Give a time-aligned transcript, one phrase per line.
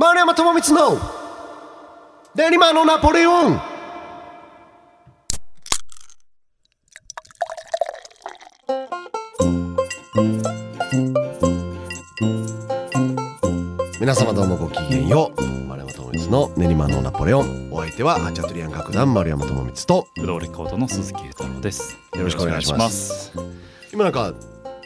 [0.00, 1.00] 丸山智光の
[2.32, 3.60] 練馬のナポレオン。
[14.00, 15.42] 皆様どうもごきげんよう。
[15.66, 17.72] 丸山智光の練馬のナポレオン。
[17.72, 21.98] お相手はハチャトリアン楽団丸山智光と不動レコードの鈴木裕太郎です。
[22.14, 23.32] よろしくお願いします。
[23.92, 24.32] 今なんか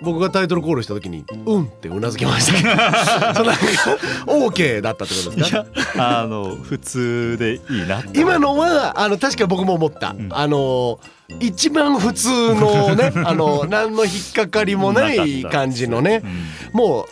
[0.02, 2.54] 僕がタイトルコールした時に「うん」ってうなずきました。
[2.54, 3.62] け どそのなんか
[4.26, 5.58] OK だったってことですか？
[5.58, 8.02] いや、あの普通でいいな。
[8.14, 10.29] 今のはあの確か僕も思った、ん。
[10.30, 10.98] あの
[11.40, 16.22] 一番普通のね あの何の引っかかりもない感じのね
[16.72, 17.07] もう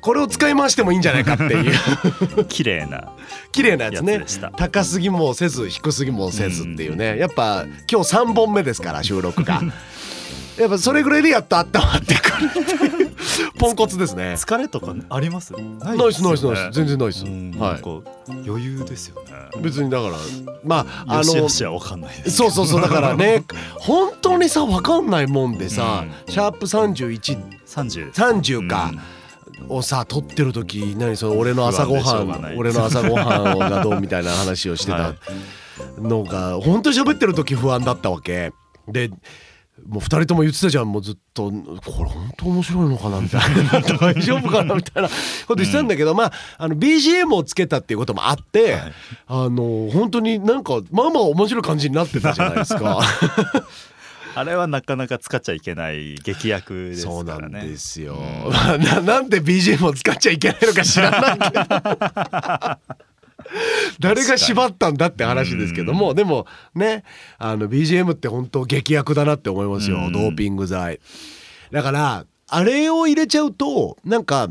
[0.00, 1.72] これを使い回してもいいんじゃないかっていう。
[2.36, 3.08] うん、綺麗な
[3.50, 4.24] 綺麗なやつね。
[4.56, 7.18] 高すぎもせず低すぎもせずっていうね。
[7.18, 9.62] やっぱ今日3本目ですから収録が
[10.58, 13.16] やっぱそれぐらいでやっと温まってくるっていう
[13.58, 14.34] ポンコツですね。
[14.34, 15.52] 疲れとかあります？
[15.52, 17.90] なナイスナイスナイス全然ナイスうん、はなんか
[18.46, 19.30] 余裕ですよね。
[19.58, 20.14] い別にだから
[20.64, 22.30] まああよしのよしはわかんないです。
[22.32, 23.44] そうそうそうだからね
[23.78, 28.68] 本当にさ分かんないもんでさ、うシャープ3130三十です。
[28.68, 28.92] か
[29.68, 32.56] をさ撮ってる時何その俺の朝ごはんい。
[32.56, 35.14] 俺の朝ごはんがどうみたいな話をしてたは
[35.98, 38.52] のが本当に喋ってる時不安だったわけ。
[38.88, 39.10] で
[39.84, 45.14] もう2人とも言ってたじゃんもうずっとこれ本当面白いのかなみたいな 大丈夫かなみたいなこ
[45.48, 48.92] と言ってたんだけど、まああの BGM をつけたっていうこともあって、はい
[49.28, 53.00] あの本当になんかまあまあ面白い感じになってたじゃないですか。
[54.34, 57.58] あれはなかなか使っちゃいけない劇薬ですそうからね。
[57.58, 58.14] なんですよ。
[58.14, 63.06] うんまあななんで BGM を使っちゃいけないのか知らないけど。
[64.00, 67.04] 誰が縛ったんだって話ですけども、でもね
[67.38, 70.12] あの BGM って本当劇薬だなって思いますよ、うん。
[70.12, 71.00] ドーピング剤
[71.70, 74.48] だからあれを入れちゃうとなんか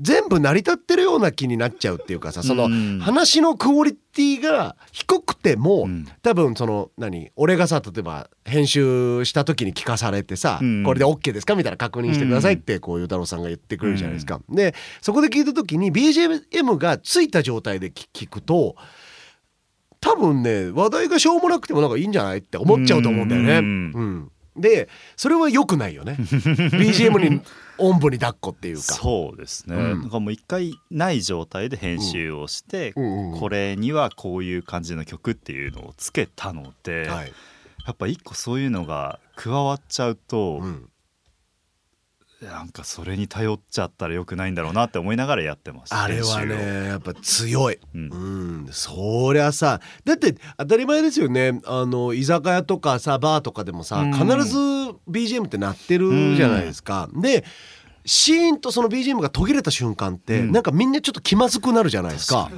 [0.00, 6.06] 全部成り立ってるような気になっちゃうっていうかさそのうん話のクオリティが低くても、うん。
[6.22, 10.82] 多分その何俺がさ例えば編集した時に聞かされてさ、うん。
[10.84, 11.54] これで OK ですか？
[11.54, 14.40] みたいな確認してくださいってこうゆうたろうさんが言ってくれるじゃないですか。
[14.48, 18.76] でそこで聞いた時に BGM がついた状態で聞聞くと
[20.00, 23.58] 多分ね話題がしょうもなくてもなんかいいんじゃないって思っちゃうと思うんだよね。
[23.58, 26.16] ううんんでそれは良くないよね。
[26.20, 27.40] BGM に
[27.76, 28.82] おんぶに抱っこっていうか。
[28.82, 29.76] そうですね。
[29.76, 37.32] うんなんかもう一回ない状態で編集をして、うんうんこれにはこういう感じの曲っていうのをつけたので、はい
[37.86, 40.88] やっぱ一個そういうのが加わっちゃうと、うん
[42.44, 46.02] なんかそれに頼っちゃったらよくないんだろうなって思いながらやってました。
[46.02, 47.78] あれはねやっぱ強い。
[47.94, 48.10] うん。
[48.10, 48.16] う
[48.64, 51.60] ん、そりゃさだって当たり前ですよね。
[51.66, 54.12] あの居酒屋とかさバーとかでもさうん。
[54.12, 54.58] 必ず
[55.08, 57.08] BGM って鳴ってるじゃないですか。
[57.14, 57.44] で
[58.06, 60.52] シーンとその BGM が途切れた瞬間って、うん。
[60.52, 62.50] なんかみんなちょっと気まずくなるじゃないですか。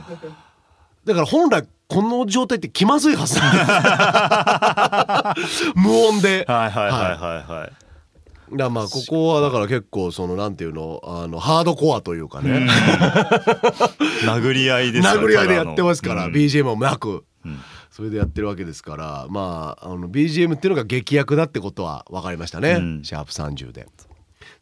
[1.05, 3.39] だから本来この状態って気まずいはず
[5.79, 6.45] 無音で。
[6.49, 7.71] はいはいはいはいはい、だか
[8.53, 12.69] らまあここはだから結構そのなんていうのあのハードコアというかね、
[14.25, 17.25] 殴り合いですよ殴り合いでやってますから、うん BGM もなく。
[17.45, 17.59] うん。
[17.91, 19.27] それでやってるわけですから。
[19.31, 23.05] まああの BGM っていうのが劇薬だってことは分かりましたね、うん。
[23.05, 23.87] シャープ30で。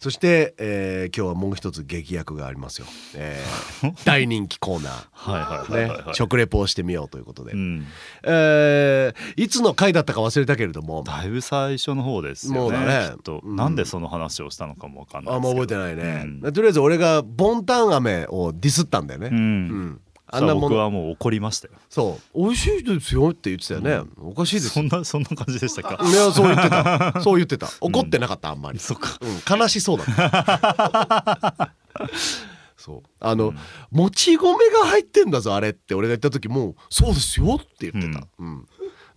[0.04, 5.06] そして、えー今日はもう一つ劇薬がありますよ、えー 大人気コーナは
[5.38, 7.86] いはいー、ねはいはい、はい、食レポをしてみようということで、うん、
[8.22, 11.04] えーいつの回だったか忘れたけれども。
[11.06, 13.14] だいぶ最初の方ですよねもうだね。
[13.14, 13.56] きっと、うん。
[13.56, 15.62] なんでその話をしたのかもわかんないですけど。
[15.62, 16.52] 覚えてないね、うん。
[16.52, 19.36] とりあえず俺がボンタン飴をディスったんだよね、うん。
[19.36, 20.00] うん
[20.34, 20.68] ああんなもの。
[20.68, 21.74] 僕はもう怒りましたよ。
[21.88, 22.38] そう。
[22.44, 25.98] 美味しいですよって言ってたよね、おかしいですそんなそんな感じでしたか？
[26.04, 27.20] いやそう言ってた。
[27.20, 27.68] そう言ってた。
[27.80, 29.18] 怒ってなかったあんまり、そっか。
[29.20, 31.74] うん、悲しそうだった。
[32.76, 33.02] そう。
[33.20, 33.54] あの、
[33.90, 35.94] もち米が入ってんだぞあれって。
[35.94, 38.66] 俺が言った時も「そうですよ」って言ってた、うん。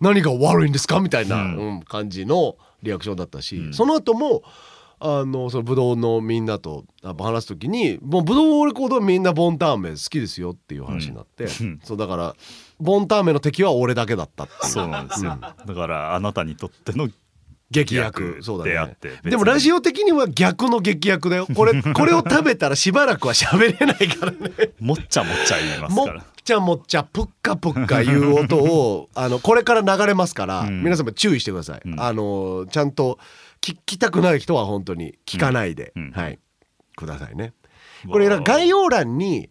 [0.00, 1.00] 何が悪いんですか？
[1.00, 1.56] みたいな、うん。
[1.56, 3.74] うん感じのリアクションだったし、うん。
[3.74, 4.42] その後も
[5.00, 11.80] あのそのブドウのみんなとあ話す時にもうブドウレコードはみんなボンターメン好きですよっていう話になって、うん。
[11.84, 12.34] そうだから
[12.80, 17.08] ボンターメンの敵は俺だけだったってそうなんですよ、だからあなたにとっての
[17.70, 18.70] 劇薬逆そうだね。
[18.70, 19.30] であって別に。
[19.32, 24.72] でもラジオ的には逆の劇薬だよこれ これを食べたらしばらくは喋れないからね。
[24.80, 30.82] もっちゃもっちゃ言いますもっからちゃもっちゃぷっかぷっかいう音をあのこれから流れますから、うん。
[30.82, 32.00] 皆様注意してください、うん。
[32.00, 33.18] あのちゃんと
[33.60, 36.38] 聞きたくない人は本当に聞かないで、うん、はい。
[36.96, 37.54] くださいね。
[38.10, 39.50] これ概要欄に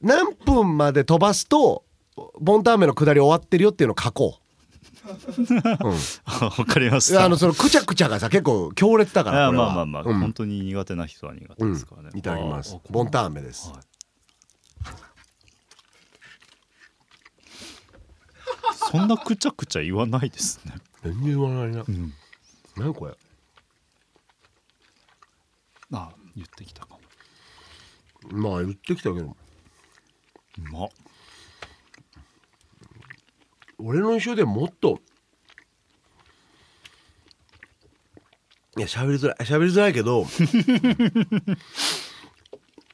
[0.00, 1.84] 何分まで飛ばすと
[2.40, 4.40] ボンターメの下り終わってるよっていうのを書こう。
[5.06, 5.16] わ
[6.58, 7.18] うん、 かります。
[7.18, 12.78] あのそのくちゃくちゃがさ結構強烈だからまあまあまあ、うん、本当に苦手な人は苦手ですからね、うん、いただきます。
[12.90, 13.80] ボンターメです、はい、
[18.90, 20.74] そんなくちゃくちゃ言わないですね。
[21.02, 22.12] 全然言わないな、うん、
[22.76, 23.14] 何これ？
[25.92, 27.00] あ言ってきたかも。
[28.30, 29.26] まあ言ってきたけど。
[29.26, 29.36] う
[30.72, 30.88] まっ。
[33.78, 35.00] 俺の印象でもっと。
[38.76, 40.26] いや喋りづらい喋りづらいけど。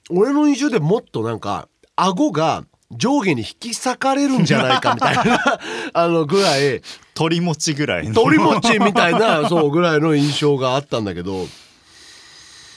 [0.09, 5.61] 俺の印象でもっとなんか顎が上下に引き裂かれるんじゃないかみたいな
[5.93, 6.81] あのぐらい。
[7.15, 8.15] 鳥餅ぐらいの。
[8.15, 11.47] 鳥餅みたいなそうぐらいの印象があったんだけど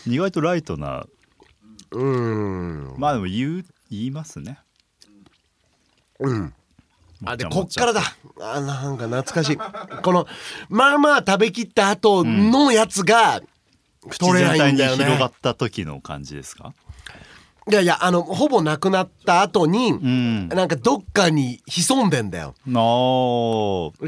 [0.07, 1.05] 意外とライトな
[1.91, 2.95] うーん。
[2.97, 4.59] まあでも言う言いますね。
[6.19, 6.53] うん。
[7.25, 8.01] あでもこっからだ。
[8.41, 9.57] あなんか懐かしい。
[9.57, 10.27] この
[10.69, 13.41] まあまあ食べきった後のやつが
[14.07, 15.03] 口取れ全体にないんだよね。
[15.03, 16.73] 広がった時の感じですか？
[17.69, 20.47] いやいやあのほぼなくなった後に、うん。
[20.49, 22.55] なんかどっかに潜んでんだよ。
[22.65, 22.83] なあ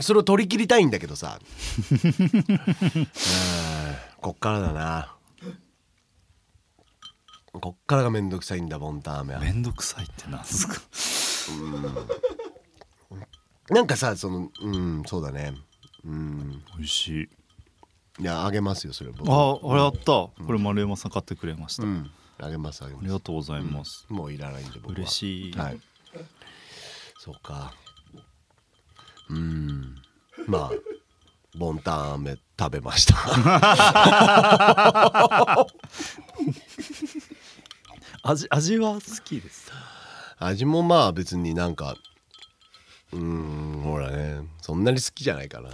[0.01, 1.38] それを取り切りたいんだけどさ。
[1.91, 3.07] うん。
[4.21, 5.13] こっからだな
[7.53, 9.39] こっからがめんどくさいんだボンタン飴は。
[9.42, 10.75] めんどくさいってなんですか？
[13.69, 15.53] なんかさそのうんそうだね。
[16.06, 16.63] うん。
[16.77, 17.30] 美味しい。
[18.21, 19.30] いやあげますよそれ僕。
[19.31, 20.03] ああれあった。
[20.06, 21.83] これ丸山さん買ってくれました、
[22.45, 23.06] あげますあげます。
[23.06, 24.94] りがとうございます、もういらないんで僕は。
[24.95, 25.53] 嬉しい。
[25.53, 25.80] はい。
[27.19, 27.74] そうか。
[29.30, 29.95] うん。
[30.48, 30.77] まあ
[31.57, 33.15] ボンタン飴食べました
[38.23, 39.71] 味味は好きです。
[40.38, 41.95] 味もまあ別になんか
[43.13, 45.69] うんほらねそんなに好きじゃないかな。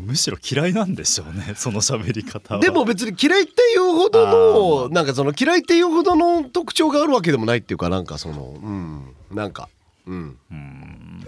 [0.00, 2.60] むしろ嫌いなんでしょうねその喋り方は。
[2.60, 9.68] でも別に嫌いっていうほどのなんかその嫌いっていうほどの特徴があるわけでもないっていうかなんかそのうんなんか
[10.06, 10.38] うん。
[10.50, 11.24] うん。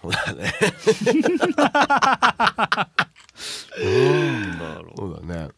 [0.00, 0.54] そうだね。
[1.06, 1.20] なん
[4.58, 4.96] だろう。
[4.96, 5.48] そうだね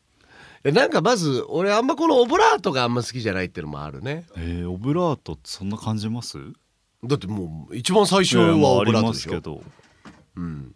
[0.63, 4.27] なんかまず俺あんまこのオブラートがあんま好きじゃないっていうのもあるね。
[4.37, 6.37] えー、オブラートってそんな感じます？
[7.03, 9.31] だってもう一番最初はオブラートですしょ。
[9.31, 9.63] けど。
[10.37, 10.75] うん。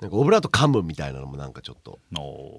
[0.00, 1.98] なんかオブラート噛むみたいなのもなんかちょっと。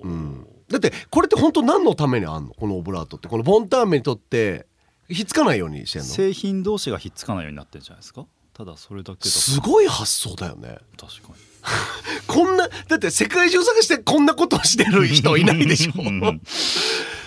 [0.03, 0.47] うん。
[0.69, 2.53] だってこれって本当何のためにあんの？
[2.53, 3.27] このオブラートって。
[3.27, 4.67] このボンタン麺にとって
[5.09, 6.07] ひっつかないようにしてんの？
[6.07, 8.27] 製品同士がひっつかないようになってるんじゃないですか？
[8.53, 10.77] ただそれだけすごい発想だよね。
[10.97, 11.52] 確かに
[12.27, 15.93] こんなだって世界中探してこんなことをしてる人いないでしょ。
[15.97, 16.41] うん。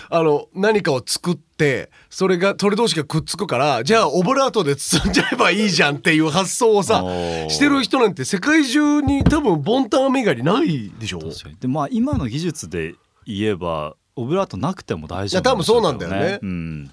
[0.09, 7.03] あの何かを作ってそれがそれ同士がくっつくからじゃあオブラートで包んじゃえばいいじゃんっていう発想をさ
[7.49, 11.19] してる人なんて世界中に多分ボンタンアメ以外にないでしょ。
[11.59, 12.95] でまあ今の技術で
[13.25, 16.39] 言えばオブラートなくても大丈夫いや多分そうなんだよね。
[16.41, 16.91] うん、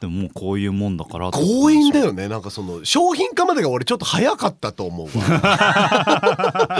[0.00, 2.28] でももうこういうもんだから強引だよよね。
[2.28, 5.12] なんかその商品化までが俺ちょっと早かったと思うわ。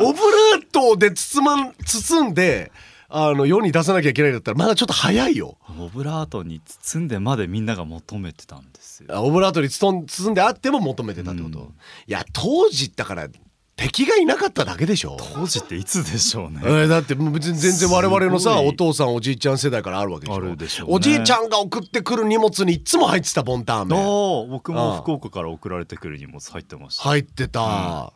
[0.00, 2.72] オブラートで包まん包んで
[3.08, 5.58] あの世に出さなきゃいけないんだったらまだちょっと早いよ。
[5.78, 9.08] オブラートに包んでまでみんなが求めてたんですよ。
[9.10, 11.66] あオブラートに包ん包んであっても求めてたってこと、うん。
[11.66, 11.70] い
[12.06, 13.28] や当時だから
[13.78, 15.16] 敵がいなかっただけでしょ。
[15.34, 16.60] 当時っていつでしょうね。
[16.64, 20.36] えーだってもう別に全然我々のさお父さんおじいちゃん世代からあるわけでしょ。
[20.36, 20.94] あるでしょうね。
[20.96, 23.80] おじいちゃんが送ってくる荷物にいつも入ってたボンタン。
[23.82, 28.12] あ麺ー僕も福岡から送られてくる荷物入ってました、入ってた、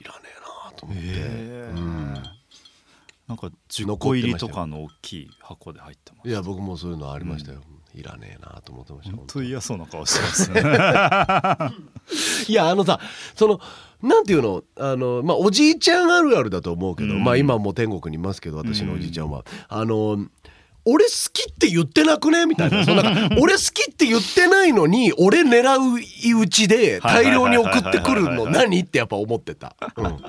[0.00, 1.76] いらねえなと思って、へー。
[1.76, 2.14] うん。
[3.26, 7.60] なんか10個入りとかの大きい箱で入ってますいや僕もそういうのありましたよ、
[7.94, 10.60] いらねえなと思ってました本当嫌そうな顔してますね。
[12.48, 13.00] いやあのさ
[13.34, 13.60] その
[14.02, 14.62] なんていうの？
[14.76, 17.24] あのまあおじいちゃんあるあるだと思うけど、うん。
[17.24, 20.24] まあ今もう天国にいますけど私のおじいちゃんは、あの
[20.86, 22.46] 俺好きって言ってなくね？
[22.46, 22.84] みたいな。
[22.86, 28.80] そのなんか俺好きって言ってないのに俺狙ういうちで大量に送ってくるの何？
[28.80, 29.76] ってやっぱ思ってた。
[29.96, 30.16] うん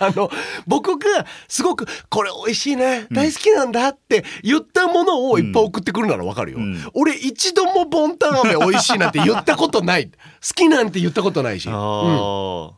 [0.02, 0.30] あの
[0.66, 6.82] 僕がすごく「これ美味しいね大好きなんだ」って言ったものをいっぱい送ってくるならわかるよ、うん。
[6.94, 10.06] 俺一度もボンタン飴美味しいなんて言ったことない。
[10.10, 10.14] 好
[10.54, 11.78] きなんて言ったことないし、あうん。
[11.78, 12.70] ー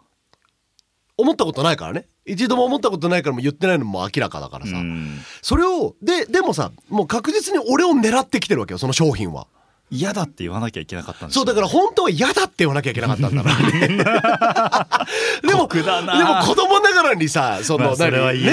[1.16, 2.06] 思ったことないからね。
[2.24, 5.20] 一度も思ったことないからもう言ってないのも明らかだからさ、うん。
[5.42, 9.46] それをででもさもう確実に俺を狙ってきてるわけよその商品は
[9.92, 13.52] 嫌だって言わなきゃいけなかったんですそうだから本当は嫌だって言わなきゃいけなかったんだな
[15.46, 15.82] でもで
[16.24, 18.10] も子供ながらにさその、まあそね、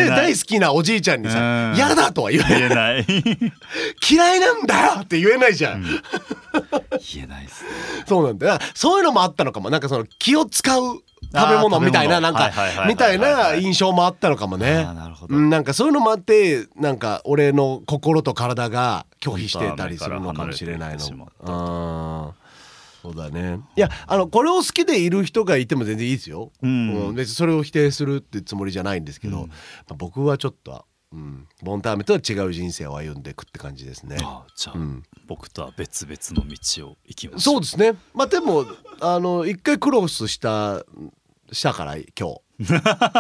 [0.09, 1.75] 大好きなおじいちゃんにさうん。
[1.75, 3.05] 嫌だとは言えない。
[4.09, 5.83] 嫌いなんだよって言えないじゃん、
[7.13, 7.69] 言えないですね。
[8.07, 9.69] そうなんだそういうのもあったのかも。
[9.69, 11.01] なんかその気を使う
[11.33, 12.51] 食べ物みたいななんか
[12.87, 14.83] みたいな印象もあったのかもね。
[14.83, 22.49] なんなんかそういうのもあってなんか俺の心と体が拒否してたりするのかもしれないのうん
[23.01, 23.61] そうだね。
[23.77, 27.07] いやあのこれを好きでいる人がいても全然いいですよ、うん。
[27.07, 29.47] うん別にそれを否定するってつもりじゃないんですけど、うん。
[29.47, 29.53] ま
[29.91, 34.17] あ、僕はちょっと、うん、ボンターメとは違う人生を歩んでいくって感じですね。
[34.21, 35.03] ああじゃあ、うん。
[35.27, 37.93] 僕とは別々の道を行きましょそうですね。
[38.13, 38.65] まあでも
[39.01, 40.83] あの一回クロスした
[41.51, 42.41] したから今日。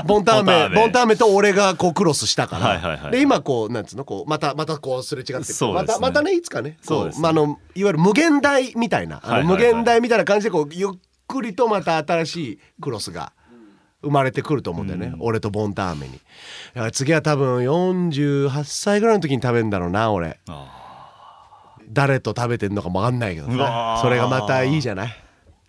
[0.05, 1.15] ボンターメボンターメ。
[1.15, 4.03] と俺がこうクロスしたから、はいはいはいで今こうなんつうの？
[4.03, 5.43] こうまたまたこうすれ違ってね。
[5.73, 6.77] またまたねいつかね。
[6.81, 7.15] こそうね。
[7.19, 10.89] まあ、あのいわゆる無限大みたいな、はいはいはい無限大みたいな感じでこうゆっ
[11.27, 13.31] くりとまた新しいクロスが
[14.01, 15.15] 生まれてくると思うんだよね、うん。
[15.21, 16.13] 俺とボンターメに。
[16.13, 16.19] だ
[16.81, 20.39] から次は多分48歳ぐらいの時に食べるんだろうな俺。
[20.49, 23.95] あ誰と食べてんのかもわかんないけどうわー。
[23.97, 25.15] さそれがまたいいじゃない？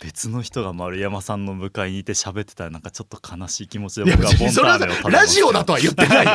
[0.02, 6.32] 別の人が丸山さんの向かいにいて喋ってたらなんかちょっと悲しい気持ちで僕はボンターメをラジオだとは言ってないよ。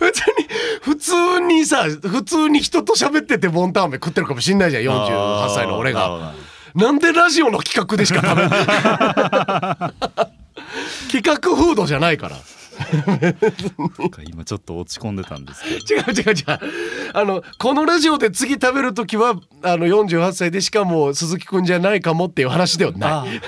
[0.00, 0.48] 別に
[0.82, 4.82] 普通にさ普通に人と喋っててボンタンメ食ってるかもしんないじゃん。
[4.84, 6.34] 48歳の俺が。
[6.74, 8.50] なんでラジオの企画でしか食べない？
[11.20, 12.36] 企画フードじゃないから
[14.28, 16.00] 今ちょっと落ち込んでたんですけど。
[16.00, 16.58] 違う違う違う。
[17.14, 23.40] あのこのラジオで次食べる時はあの48歳でしかも鈴木くんじゃないかもっていう話ではない。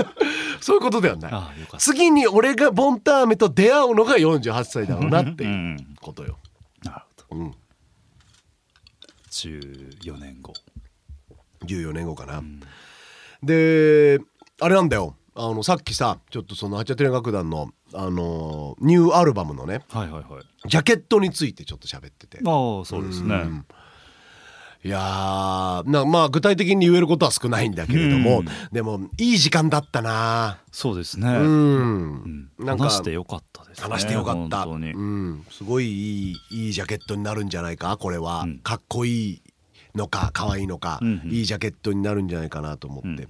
[0.60, 1.32] そういうことではない。
[1.78, 6.38] 次に俺がボンターメと出会うのが48歳だろうなってういうんことよ、
[6.82, 7.40] なるほど。
[7.42, 7.54] うん、
[9.30, 10.52] 14年後。
[11.64, 12.60] 14年後かな、ん。
[13.42, 14.18] で
[14.60, 15.14] あれなんだよ。
[15.38, 20.68] あのさっきさちょっとその八丁楽団のあのニューアルバムのねはいはいはい。
[20.68, 22.38] ジャケットについてちょっと喋ってて。
[22.44, 23.34] ああそうですね。
[23.36, 23.66] ん。
[24.84, 28.46] いやーなまあ具体的に言えることは少ないんだけれども、うん。
[28.70, 30.60] でもいい時間だったな。
[30.70, 32.64] そうですね、うん、うん。
[32.64, 38.58] なんか話してよかったですね話してよかった、うん、すごいいいいいジャケットになるんじゃないかこれは、うん。
[38.58, 39.42] かっこいい
[39.96, 43.26] のか可愛いのか、うんうんいいジャケットになるんじゃないかなと思って、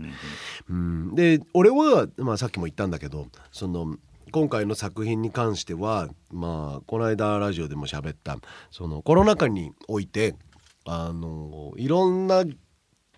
[0.69, 1.09] うん。
[1.09, 1.15] うん。
[1.15, 3.97] で俺は、まあ、さっきも言ったんだけどその
[4.37, 8.37] 今回の作品に関してはまあこの間ラジオでも喋った
[8.71, 10.35] そのコロナ禍において
[10.85, 12.45] あのいろんな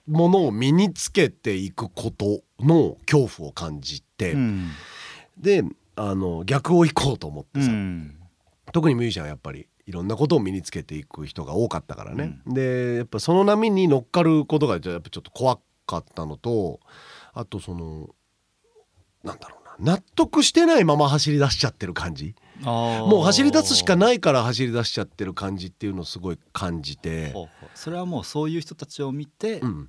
[0.07, 4.71] ものを身につけていくことの恐怖を感じて、うん。
[5.37, 5.65] で
[5.97, 8.17] あの逆を行こうと思ってさ、うん。
[8.73, 16.79] 特にミュージシャンはやっぱりいろんなことを身につけていく人が多かったからね、でやっぱその波に乗っかることがやっぱちょっと怖かったのと
[17.35, 18.09] あとその
[19.25, 22.35] なんだろうな納得してないまま走り出しちゃってる感じ。
[22.63, 27.35] もう走り出すしかないから走り出しちゃってる感じっていうのをすごい感じて、
[27.75, 29.89] それはもうそういう人たちを見て、うん、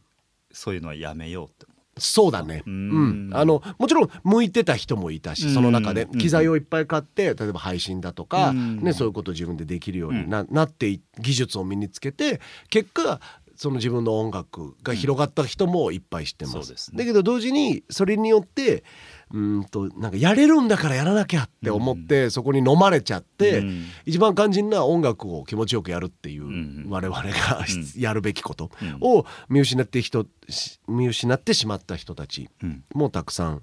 [0.52, 1.66] そういうのはやめようって
[2.00, 3.30] そうだね、ううん。
[3.30, 8.80] ん、あのもちろん向いてた人もいたしその中でうん機材をいっぱい買って例えば配信だとか、うん。
[8.82, 13.20] ね、そういうことを自分でできるようにな,、なってい技術を身につけて結果
[13.56, 16.74] その自分の音楽が広がった人もいっぱい知ってます。
[16.78, 17.00] すね。
[17.00, 18.86] だけど同時にそれによって
[19.32, 23.86] うーんとなんかやれるんだからやらなきゃって思って、そこに飲まれちゃって、うん。
[24.06, 26.86] 一番肝心な音楽を気持ちよくやるっていう、ん。
[26.90, 28.02] 我々が、うん。
[28.02, 28.98] やるべきことうん。
[29.02, 32.84] を見失って人し見失ってしまった人たちうん。
[32.94, 33.62] もたくさん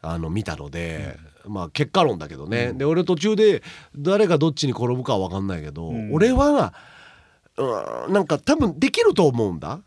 [0.00, 1.16] あの見たので、
[1.46, 3.62] まあ結果論だけどね、で俺途中で
[3.96, 6.12] 誰がどっちに転ぶかは分かんないけど、うん。
[6.14, 6.72] 俺は
[7.56, 9.80] うんなんか多分できると思うんだ。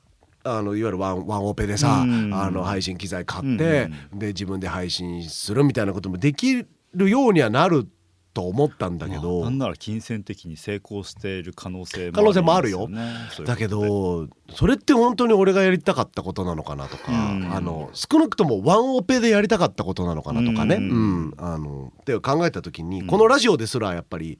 [0.46, 2.34] あのいわゆるワンワンオペでさ、うん。
[2.34, 7.88] あの配信機材買って、うで自分で配信するみたいなこともできるようにはなる
[8.34, 12.88] と思ったんだけど、まあなんなら金銭的に成功している可能性も可能性もあるよ。
[13.44, 17.52] だけどそれって本当に俺がやりたかったことなのかなとか、うん。
[17.52, 21.30] あの少なくともワンオペでやりたかったことなのかなとかね、ううん。
[21.30, 23.08] んあのって考えた時に、うん。
[23.08, 24.40] このラジオですらやっぱり、うん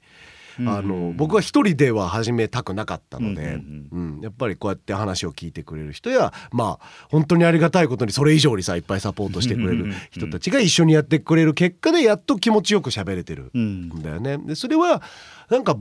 [0.60, 4.20] あの僕は一人では始めたくなかったので、ううんん。
[4.22, 13.88] やっぱりこうやって話を聞いてくれる人やまあ本当にありがたいことにそれ以上にさいっぱいサポートしてくれる人たちが一緒にやってくれる結果でやっと気持ちよく喋れてるうん。
[13.90, 14.38] んだよね。
[14.38, 15.02] でそれは
[15.50, 15.76] なんか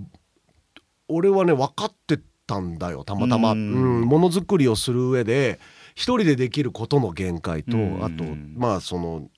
[1.07, 3.03] 俺はね分かってたんだよ。
[3.03, 4.05] たまたま、ううんん。
[4.05, 5.59] ものづくりをする上で
[5.95, 8.03] 一人でできることの限界と、うん。
[8.05, 8.23] あと
[8.55, 9.29] まあその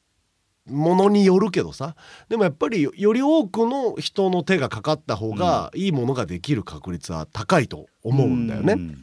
[0.69, 1.95] ものによるけどさ。
[2.29, 8.73] でもやっぱりよより多くの人の手がかかった方がいいものができる確率は高いと思うんだよね。
[8.73, 9.01] うん。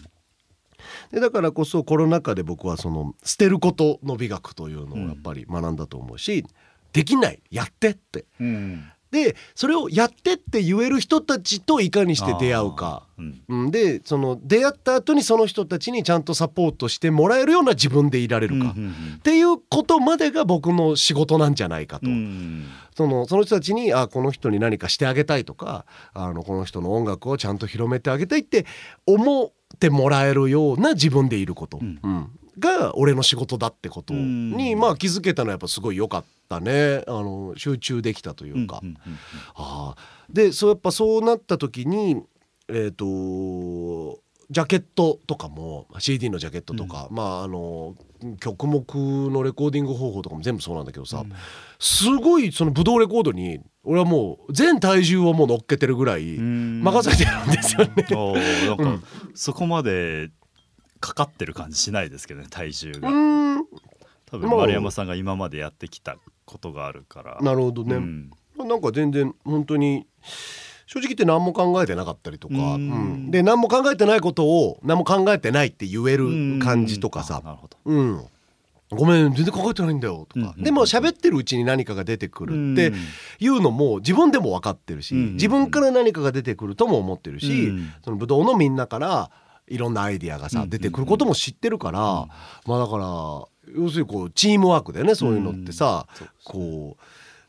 [1.10, 6.44] でだからこそコロナ禍で僕はその捨てることの美学というのをやっぱり学んだと思うし、
[6.92, 7.42] できない。
[7.50, 8.24] やってって。
[8.40, 13.06] うんででそれをやってって言える人たちといかにして出会うか。
[13.16, 13.42] うん。
[13.48, 18.74] うん、でその出会った後にその人たちにちゃんとサポートしてもらえるような自分でいられるか、
[19.18, 22.12] っていうことまでが僕の仕事なんじゃないかと、うん。
[22.12, 22.66] うん
[22.96, 28.66] そのその人たちにあこの人に何かしてあげたいとかあのこの人の音楽をちゃんと広めてあげたいって
[29.04, 31.98] 思ってもらえるような自分でいること、うん。
[32.02, 34.80] うんが俺の仕事だってことに、うん。
[34.80, 37.02] まあ、気づけたのはやっぱすごい良かったね。
[37.06, 38.80] あの集中できたというか。
[38.82, 39.18] うんうんうん
[39.54, 40.24] ああ。
[40.30, 42.22] でそうやっぱそうなった時に
[42.68, 43.04] えっ、と
[44.50, 47.94] ジャケットとかも CD のジャケットとか、まああの
[48.40, 48.84] 曲目
[49.30, 51.32] のレコーディング方法とかも全部そうなんだけどさ、うん。
[51.78, 56.82] すごいそのブドウレコードに俺はもう全体重をもう乗っけてるぐらいうん。
[56.82, 58.06] 任せてるんですよね。
[58.12, 59.04] おーなんか、うん。
[59.34, 60.30] そこまで
[61.04, 63.08] かかってる感じしないですけどね体重うが、
[64.24, 67.38] 多分まあ丸山さんが今までやってきたことがあるから。
[67.42, 68.30] なるほどね、うん。
[68.56, 70.06] なんか全然本当に
[70.86, 72.60] 正直言って何も考えてなかったりとか、うん。
[72.62, 73.30] うん。
[73.30, 77.42] で何も考えてないことを何も考えてないって言える感じとかさ。
[77.84, 78.24] うん、
[78.90, 82.92] ごめん全然考えてないんだよとか、うんうんでも喋ってるうちに何かが出てくるって
[83.40, 85.32] いうのも自分でも分かってるし、うん。
[85.34, 87.92] 自分から何かが出てくるとも思ってるし、うん。
[88.02, 89.30] そのブドウのみんなから
[89.68, 92.00] いろんなアイディアがさ、うん出てくることも知ってるから、
[92.66, 93.04] まあだから
[93.74, 97.02] 要するにこうチームワークだよねそういうのってさ、そうこう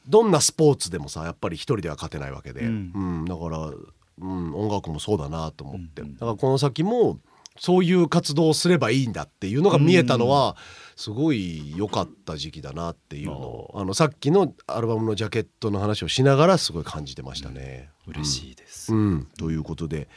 [0.10, 6.08] どんなスポーツでもさやっぱり一人では勝てないわけで、ううんんだから、うん、音楽もそうだなと思って、うん。
[6.10, 7.20] うんだからこの先も
[7.58, 10.58] そういう活動をすればいいんだっていうのが見えたのは
[10.98, 17.90] すごい良かった時期だなっていうのをあのさっきのアルバムのジャケットの話をしながらすごい感じてましたね。
[18.08, 20.08] 嬉しいです、うん、ということで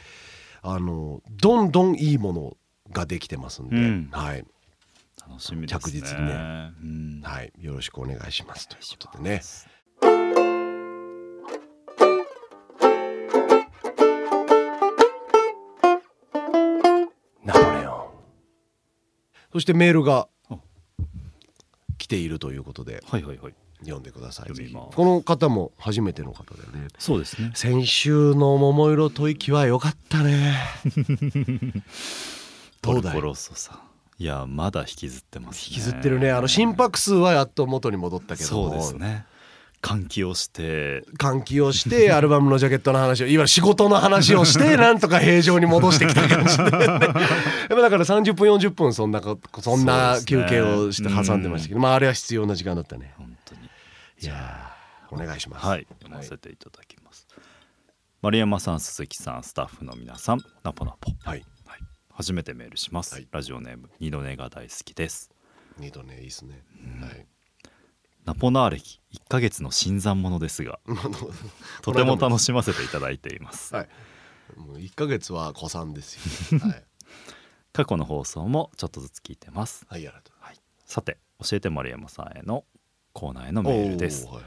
[0.61, 2.57] あのどんどんいいもの
[2.91, 4.09] ができてますんで、うん。
[4.11, 4.45] はい。
[5.27, 5.79] 楽しみですね。
[5.79, 6.33] 着実にね。
[6.33, 7.21] うん。
[7.23, 8.67] はい、よろしくお願いします。
[8.67, 9.41] ということでね。
[17.43, 18.07] ナポレオン。
[19.53, 20.59] そしてメールがお。
[21.97, 23.03] 来ているということで。
[23.07, 24.51] はいはいはい読んでください。
[24.73, 26.87] この方も初めての方だよね。
[26.97, 27.51] そうですね。
[27.55, 30.57] 先週の桃色吐息は良かったね。
[32.81, 33.15] どうだい？
[33.15, 33.79] ポロソさん。
[34.21, 36.31] いやまだ引きずってます、ね、引きずってるね。
[36.31, 39.25] あの心拍数はやっと元に戻ったけどそうですね。
[39.81, 41.05] 換気をして。
[41.17, 43.27] 換気をして アルバムのジャケットの話を。
[43.27, 46.99] いわゆる仕事の話をして なんとか平常に戻してきた感じで、ね、やっ
[47.69, 53.13] ぱだから30分40分そんなこそんな休憩をして挟んでましたけど、まああれは必要な時間だったね。
[53.17, 53.68] 本当に
[54.21, 55.65] いやーお願いします。
[55.65, 57.25] はい読ませていただきます、
[58.21, 61.11] 丸山さん鈴木さんスタッフの皆さんナポナポ。
[61.23, 61.45] はい。
[61.65, 61.79] はい、
[62.11, 63.27] 初めてメールします、はい。
[63.31, 65.31] ラジオネーム二度寝が大好きです。
[65.77, 66.63] 二度ねいいですね、
[67.01, 67.25] はい。
[68.25, 70.79] ナポナー歴1ヶ月の新参者ですが
[71.81, 73.73] とても楽しませていただいています。
[73.73, 73.89] はい。
[74.57, 76.59] もう1ヶ月は子さんですよ。
[76.67, 76.83] はい、
[77.71, 79.85] 過去の放送もちょっとずつ聞いてます。
[79.87, 80.39] はい、ありがとう
[80.89, 82.65] さて教えて丸山さんへの
[83.13, 84.27] コーナーへのメールです。
[84.27, 84.43] はい。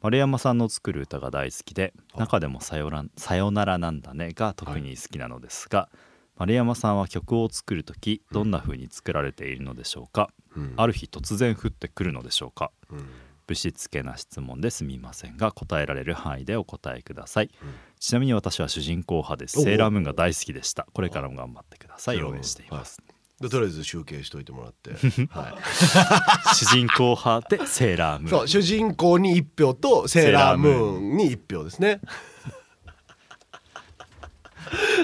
[0.00, 2.20] 丸山さんの作る歌が大好きではい。
[2.20, 5.88] 中でもさよら「さよならなんだね」が特に好きなのですが、
[6.36, 10.74] 丸山さんは曲を作る時どんな風に作られているのでしょうか、うん。
[10.76, 12.70] ある日突然降ってくるのでしょうか？
[12.90, 13.06] うん。
[13.46, 17.74] ぶしつけな質問ですみませんが答えられる範囲でお答えください、うん。
[18.00, 20.86] ちなみに私は主人公派ですセーラームーンが大好きでした。
[20.94, 22.22] これからも頑張ってください。
[22.22, 23.02] 応援しています、
[23.44, 24.90] でとりあえず集計しといてもらって、
[25.30, 25.54] はい、
[26.56, 28.30] 主人公派でセーラームーン。
[28.40, 32.00] そう主人公に1票とセーラームーンに1票ですね。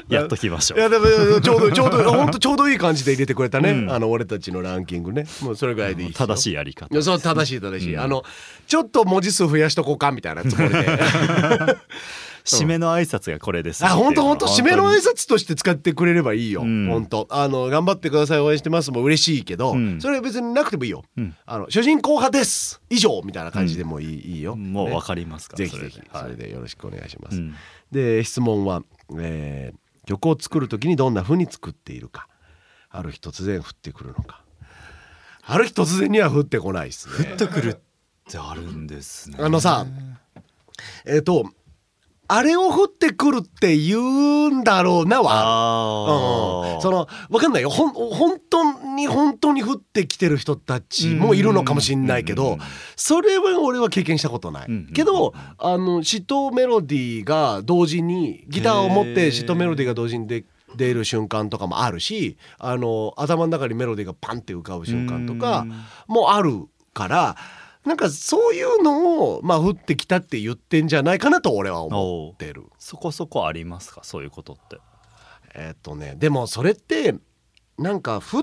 [0.09, 1.05] やっときましょいうやでも
[1.41, 3.93] ちょうどちょうど本当ちょうどいい感じで入れてくれたね、うん。
[3.93, 5.27] あの俺たちのランキングね。
[5.43, 6.93] もうそれぐらいでいい正しいやり方。
[6.93, 8.01] いやそう正しい正しい、うん。
[8.01, 8.25] あの
[8.67, 10.99] ちょっと文字数増やしとこうかみたいなつもりで
[12.45, 16.89] 締めの挨拶がこれですあ本当本当締めの挨拶拶として使ってくれればいいよ、うん。
[16.89, 17.27] 本当。
[17.31, 20.01] あの頑張ってください応援してますも嬉しいけど、うん。
[20.01, 21.35] それは別になくてもいいよ、うん。
[21.47, 22.81] あの主人公派です。
[22.91, 26.01] 以上みたいな感じでもいい,、いいよねもうわかりますかぜひぜひ。
[26.13, 27.55] それでよろしくお願いします、うん。
[27.91, 28.83] で質問は、
[29.19, 32.27] えー曲を作る時にどんな風に作っているか。
[32.89, 34.43] ある日突然降ってくるのか。
[35.45, 37.31] ある日突然には降ってこないですね。
[37.31, 37.77] 降ってくるっ
[38.29, 39.37] てあるんですね。
[39.39, 39.87] あのさ
[41.05, 41.49] えっ、と
[42.33, 46.81] あれを降ってくるって言うんだろうなはうん。
[46.81, 47.71] そのわかんないよ。
[47.71, 52.59] ほん本当に本当に降ってきてる人たちもいるのかもしれないけどうん。
[52.95, 54.87] それは俺は経験したことない、うん。
[54.93, 60.45] けどあの詩とメロディーが同時にギターを持って詩とメロディーが同時にで
[60.77, 65.67] 出る瞬間とかもあるしあの頭の中にメロディーがパンって浮かぶ瞬間とか
[66.07, 67.37] もあるから
[67.85, 72.65] なんかそういうのをまあ降ってきたって言ってんじゃないかなと俺は思ってる。
[72.79, 74.03] そこそこありますか？
[74.05, 74.79] そういうことって。
[75.55, 77.15] えっとねでもそれって
[77.79, 78.43] なんか降っ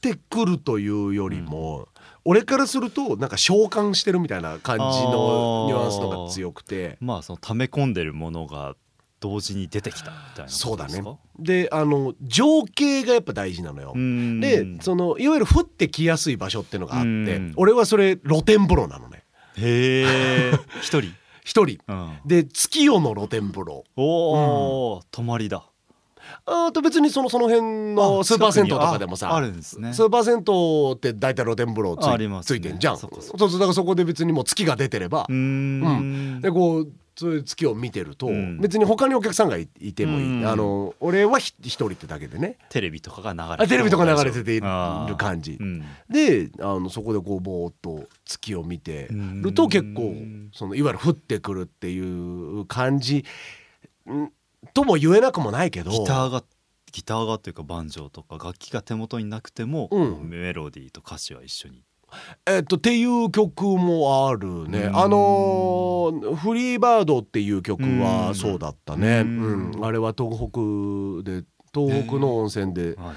[0.00, 1.88] てくるというよりも、
[2.24, 6.98] 俺からするとなんか召喚してるみたいな感じのニュアンスのが強くて。
[7.00, 8.74] まあその溜め込んでるものが
[9.22, 11.00] 同時に出てきたみたいなそうだね。
[11.38, 13.92] であの情景がやっぱ大事なのよ。
[13.94, 13.98] う。
[13.98, 14.40] ん。
[14.40, 17.52] でそのいわゆる降ってきやすい場所っていうのがあってうん。
[17.56, 19.22] 俺はそれ露天風呂なのね。
[19.56, 21.12] へえ 一人、
[21.44, 21.78] 一人。
[21.86, 23.84] うん、で月夜の露天風呂。
[23.96, 25.64] おお、泊まりだ。
[26.46, 29.92] あと別にそのその辺のあスーパー銭湯とかでもさああるんですね。
[29.92, 32.98] スーパー銭湯って大体露天風呂ついねついてんじゃん。
[32.98, 35.26] そこそこそうそうだからそこで別にもう月が出てれば。
[35.28, 36.40] うーん。
[36.40, 38.58] でこうそういう月を見てると、うん。
[38.60, 40.46] 別に他にお客さんがいいてもいい、うん。
[40.48, 42.56] あの俺はひ一人ってだけでね。
[42.70, 44.66] テレビとかが流れてあテレビとか流れてている
[45.16, 45.58] 感じ。
[45.60, 45.84] うん。
[46.08, 50.14] であのそこでこうぼーっと月を見てると結構
[50.52, 53.24] そのいわゆる降ってくるっていう感じ
[54.10, 54.32] ん？
[54.72, 56.42] とも言えなくもないけどギターが
[56.92, 60.28] ギターがっていうかバンジョーとか楽器が手元になくても、うん。
[60.28, 61.84] メロディーと歌詞は一緒に
[62.46, 64.84] えっとっていう曲もあるね。
[64.84, 64.96] うん。
[64.96, 69.20] あのーフリーバード」っていう曲はうんそうだったね。
[69.20, 69.80] ううん。
[69.80, 71.44] んあれは東北で
[71.74, 73.16] 東北の温泉ではい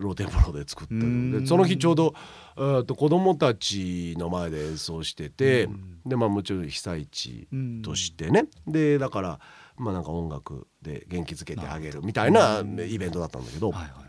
[0.00, 1.40] 露天風呂で作ってるうん。
[1.42, 2.14] でその日ちょうど
[2.56, 5.98] えーと子供たちの前で演奏しててうん。
[6.06, 8.46] でまあもちろん被災地うんとしてね。
[8.66, 9.40] でだから
[9.76, 13.70] まあなんか音楽で元気づけてあげるみたいなイベントだったんだけど。
[13.70, 14.03] はいはいはい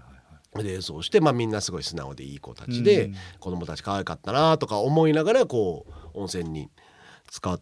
[0.63, 3.15] で演奏して、まあ、みんなすごい素直でいい子たちで、うん。
[3.39, 6.69] 子供たち可愛かったなとか思いながらこう温泉に
[7.29, 7.59] 使っ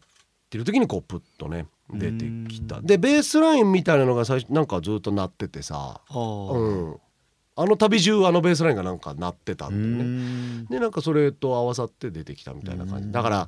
[0.49, 2.77] てる時にこうプッとね出てきた。
[2.77, 6.97] うんでベースラインみたいなのが最初なんかずっと鳴っててさ、うん、
[7.55, 10.03] あの旅中あのベースラインがなんか鳴ってたんだようね。
[10.03, 10.65] ん。
[10.65, 13.11] でなんかそれと合わさって出てきたみたいな感じ。
[13.11, 13.47] だから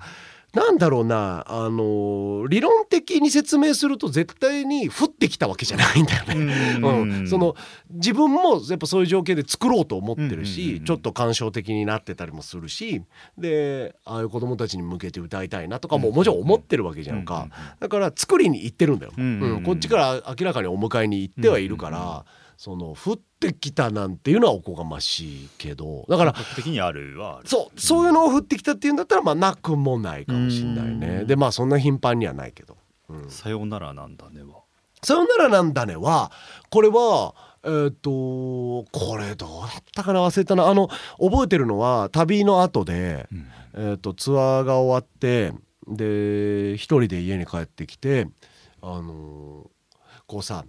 [0.55, 6.79] なんだろうなあの理論的に説明すると絶対に降ってきたわけじゃないんだよね。
[6.81, 7.55] うん、 その
[7.91, 10.67] 自分もやっぱそういう条件で作ろうと思ってるし、うん。
[10.67, 13.01] うんうんちょっと感傷的になってたりもするし
[13.37, 17.41] でああいう子供たちに向けて歌いたいなとかももちろん思ってるわけじゃんか、うん。
[17.41, 17.43] うん。
[17.43, 17.51] うん。
[17.79, 19.23] だから作りに行ってるんだよ、うん。
[19.23, 19.41] うん。
[19.41, 22.23] うんうんこっちから明らかにお迎えに行ってはいるから、うんうんうん
[22.57, 31.27] その降ってきたなんていうのはおこがましいけどだから的にあるはそうそういうのを降ってきたっていうんだったらまあなくもないかもしれないね、うん。
[31.27, 32.77] でまあそんな頻繁にはないけど。
[33.09, 33.29] うん。
[33.29, 34.61] さよならなんだねは。
[35.03, 36.31] さよならなんだねは
[36.69, 38.09] これはえっ、と
[38.91, 40.67] これどうだったかな忘れたな。
[40.67, 40.87] あの
[41.19, 43.47] 覚えてるのは旅の後で、うん。
[43.77, 45.51] えー、とツアーが終わって
[45.87, 48.27] で一人で家に帰ってきて
[48.81, 49.75] あのー
[50.27, 50.65] こうさ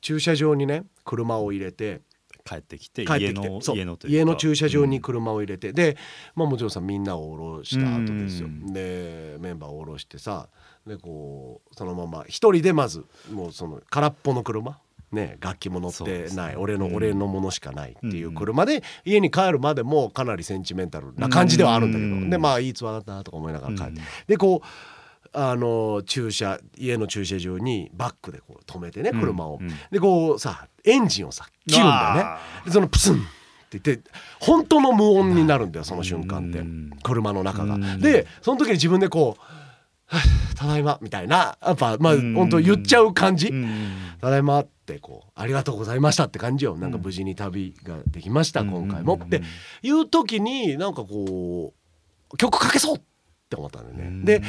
[0.00, 2.02] 駐車場にね車を入れて
[2.44, 5.96] 帰ってきて帰って家の家の駐車場に車を入れて、で、
[6.36, 8.72] まあ、もちろんさみんなを降ろした後ですよ、うん。
[8.72, 10.48] でメンバーを降ろしてさ
[10.86, 14.78] でこうそのまま一人でまずもうその空っぽの車
[15.10, 16.94] ね、楽器も乗ってない、俺の、うん。
[16.94, 22.30] 俺のものしかないっていう車で家に帰るまでもかなりセンチメンタルな感じではあるんだけど、うん。
[22.30, 23.96] でまあいいツアーだったなとか思いながら帰って、うん。
[24.28, 24.66] でこう
[25.32, 29.68] あの駐車家の駐車場にバックでこう止めてね車を、うん。
[29.68, 33.18] うんでこうさエンジンをさ切るんだよねあでそのプスンっ
[33.70, 36.60] て言って本当の無音になるんだよその瞬間って。
[36.60, 37.74] うん車の中が。
[37.74, 38.00] うん。
[38.00, 39.42] でその時に自分でこう
[40.06, 42.34] はぁ「ただいま」みたいなやっぱまあうん。
[42.34, 43.48] 本当言っちゃう感じ。
[43.48, 46.76] うん「ただいま」ってこう「ありがとうございました」って感じよ。
[46.76, 49.20] なんか無事に旅ができました今回も。
[49.22, 49.42] って
[49.82, 51.72] いう時になんかこ
[52.32, 53.00] う曲かけそうっ
[53.48, 54.24] て思ったんだよね。
[54.24, 54.42] で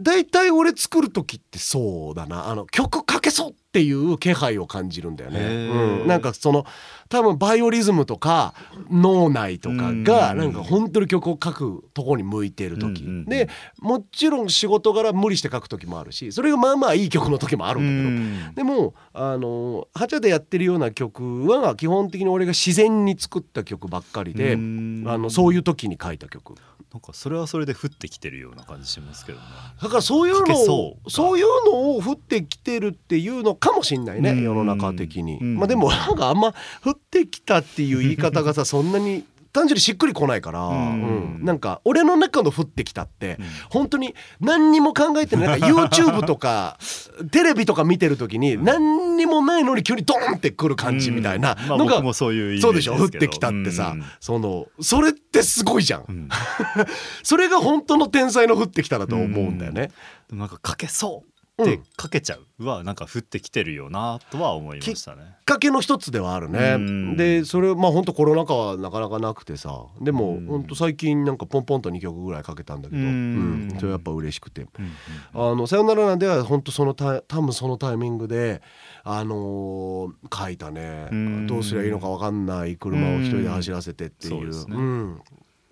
[0.00, 2.48] 大体俺作る時ってそうだな。
[2.48, 5.40] あの曲かけそうっていう気配を感じるんだよね。
[5.40, 6.64] うん、なんかその
[7.10, 8.54] 多分バイオリズムとか
[8.90, 10.38] 脳内とかがうん。
[10.38, 13.24] なんか本当に曲を書くとこに向いている時、うんうんうん。
[13.26, 18.64] でもちろん仕事柄無理して書く時もあるしそれがまあまあいい曲の時もあるんだけど。
[18.64, 26.54] でもあのハチャでやってるような曲は基本的に俺が自然に作った曲ばっかりで、あのそういう時に書いた曲。
[26.92, 29.44] なんかそれはそれで降ってきてるような感じしますけどね。
[29.82, 31.10] だからそういうのをそうか。
[31.10, 34.42] そういうのを降ってきてるっていうのかもしんないねうん。
[34.42, 35.38] 世の中的に。
[35.38, 35.56] うん。
[35.56, 39.24] まあでもなんかあんま降ってきたっていう言い方がさそんなに
[39.56, 41.36] 単純にしっくりこないから、うん。
[41.36, 41.44] うん。
[41.44, 43.46] なんか俺の中の降ってきたって、うん。
[43.70, 45.60] 本当に何にも考えてない。
[45.60, 46.78] なんか YouTube とか
[47.32, 51.86] テレビとか見てる時に何にもないのに急にドーンってくる感じみたいなうん。
[52.04, 54.04] まあそういうそうでしょ降ってきたってさ、うん。
[54.20, 56.28] そのそれってすごいじゃん、うん。
[57.24, 59.90] それが本当の天才の降ってきただと思うんだよね。
[60.30, 65.22] なんかかけそうっでかけちゃうはなんか降ってきてるよなとは思いましたね。
[65.22, 66.74] きっかけの一つではあるね。
[66.74, 67.16] うん。
[67.16, 69.86] でそれまあ本当コロナ禍はなかなかなくてさ。
[70.02, 70.46] でもうん。
[70.46, 73.68] 本当最近なんかポンポンと2曲ぐらいかけたんだけど、ううん。
[73.68, 74.62] んそれやっぱ嬉しくて。
[74.62, 74.68] うん
[75.32, 78.60] 「あのさよならなんで」は本当そのタイ多分そのタイミングで
[79.02, 81.08] あのー書いたね。
[81.10, 81.46] うん。
[81.46, 84.50] どうすりゃいいのか分かんない車を一人で走らせてっていう。
[84.50, 84.76] うね。
[84.76, 85.14] うん。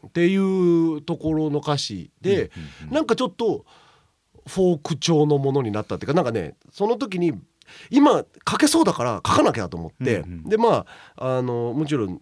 [0.07, 2.51] っていうところの歌詞で、
[2.83, 2.89] うん。
[2.89, 2.95] うん。
[2.95, 3.67] なんかちょっと
[4.47, 7.33] フォーク調のものになったっていうかなんかねその時に
[7.91, 10.49] 今書けそうだから書かなきゃと思って、うんうん。
[10.49, 12.21] でまああのもちろん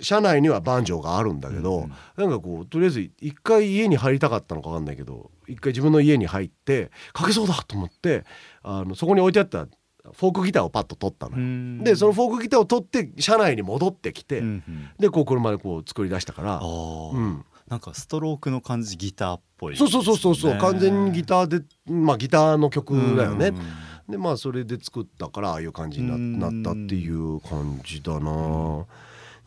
[0.00, 1.90] 車内にはバンジョーがあるんだけど、うんうん。
[2.16, 8.24] なんかこうとりあえず一回家に入りたかったのか分かんないけど一回自分の家に入って書けそうだと思って
[8.62, 9.66] あのそこに置いてあった
[10.12, 11.42] フォークギターをパッと取ったのよ。
[11.42, 11.84] うん。
[11.84, 14.88] でそのフォークギターを取って車内に戻ってきて、うんうん。
[14.98, 24.12] でこう車でこう作り出したからうんなんかストロークの感じギターっぽい、そうそうそうそうそう、完全にギターでまあギターの曲だよね、うん。
[24.12, 26.38] でまあそれで作ったからああいう感じにうん。
[26.38, 28.86] ななったっていう感じだな、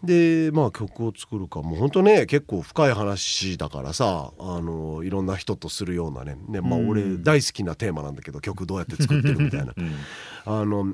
[0.03, 1.61] でまあ曲を作るか。
[1.61, 6.35] もうほんとね結構深い話だからさあのいろんな人とするようなね。
[6.47, 6.89] ねまあうん。
[6.89, 9.73] 俺大好きなテーマなんだけど曲どうやって作ってるみたいな。
[9.77, 9.93] うん。
[10.45, 10.93] あの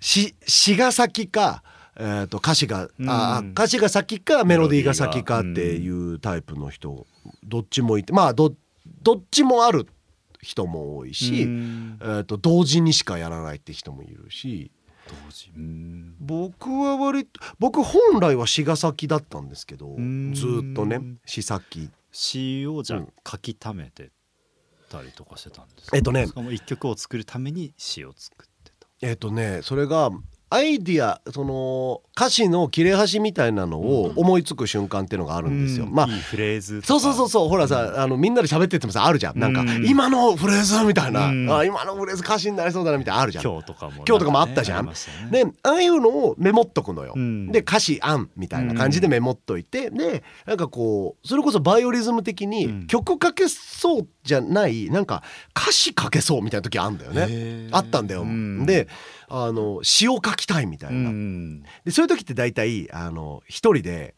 [0.00, 1.62] 詩詩が先か、
[2.00, 3.50] えー、と歌詞が、あうん。
[3.50, 4.94] 歌詞が先かメロディーが。
[4.94, 7.06] 先かっていうタイプの人
[7.44, 8.54] どっちもいてまあど
[9.02, 9.88] どっちもある
[10.40, 11.98] 人も多いし、うん。
[12.00, 14.70] えー、と同時にしかやらないって人もいるし
[16.20, 20.32] 僕は割と僕本来は詩が先だったんですけどん。
[20.34, 21.90] ずーっとね詩先。
[22.12, 24.10] 詩をじゃあうん書き溜めて
[24.88, 25.96] たりとかしてたんですか？
[25.96, 26.26] えっとね。
[26.52, 28.88] 一曲を作るために詩を作ってた。
[29.02, 30.10] えっ、とねそれが
[30.50, 35.86] アイディアその歌詞の切れ端みたいなのを思いつく瞬間っていうのがあるんですよ。
[35.86, 37.48] まあうんいいフレーズそうそうそうそう。
[37.48, 39.38] ほらさあのみんなで喋っててもさあるじゃん。
[39.38, 41.26] なんかうん今のフレーズみたいな。
[41.28, 41.52] うん。
[41.52, 43.20] あ今のフレーズ歌詞になりそうだなみたいな。
[43.20, 43.44] あるじゃん。
[43.44, 44.86] 今日とかも今日とかもあったじゃん。
[44.86, 45.44] なんかね。
[45.44, 47.12] でああいうのをメモっとくのよ。
[47.14, 47.52] うん。
[47.52, 49.90] で歌詞案みたいな感じでメモっといて。
[49.90, 52.50] でなんかこうそれこそバイオリズム的うん。
[52.50, 55.22] に曲かけそうじゃないなんか
[55.56, 57.68] 歌詞かけそうみたいな時あんだよね。
[57.70, 58.22] あったんだよ。
[58.22, 58.64] うん。
[58.64, 58.88] で
[59.28, 61.10] あの詩を書きたいみたいな。
[61.10, 64.14] うんでそういう時って大体あの一人で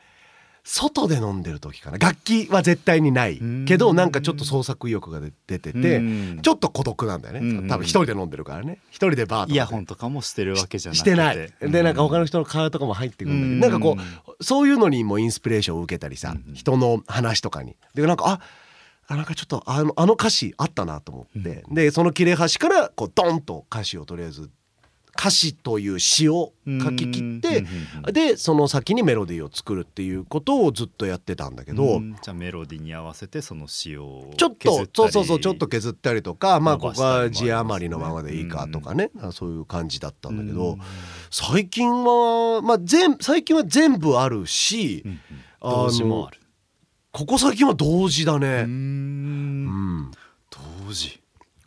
[0.63, 1.99] 外で飲んでる時かな。
[1.99, 3.65] 楽器は絶対にないうん。
[3.65, 6.41] けどなんかちょっと創作意欲が出出ててうん。
[6.43, 7.41] ちょっと孤独なんだよね。
[7.41, 8.79] うん多分一人で飲んでるからね。
[8.91, 9.53] 一人でバーとかで。
[9.55, 11.53] イヤホンとかもしてるわけじゃなくしてない。
[11.61, 17.77] でなんか他のの人の会とかも入ってくるんだけどなんかこうそういうのにもインスピレーションを受けたりさうん人の話とかに。
[17.95, 18.41] でなんかあ
[19.09, 21.65] あなんかちょっとあのあの歌詞あったなと思って。
[21.71, 24.51] でその切れ端からこうドンと歌詞をとりあえず
[25.21, 27.67] 歌詞という詩を書き切って
[28.11, 40.81] でその先にメロディーを作るっていうことをずっとやってたんだけど、じゃあメロディーに合わせてその詩をちょっとそうそうそうちょっと削ったりとかまあここは字余りのままでいいかとかね、あそういう感じだったんだけど、うん。
[41.31, 45.21] 最近はまあ全最近は全部あるし、うんうん。
[45.61, 46.39] あの同時もある。
[47.13, 48.65] ここ最近は同時だうね、ん。
[48.65, 50.11] うん。
[50.87, 51.20] 同時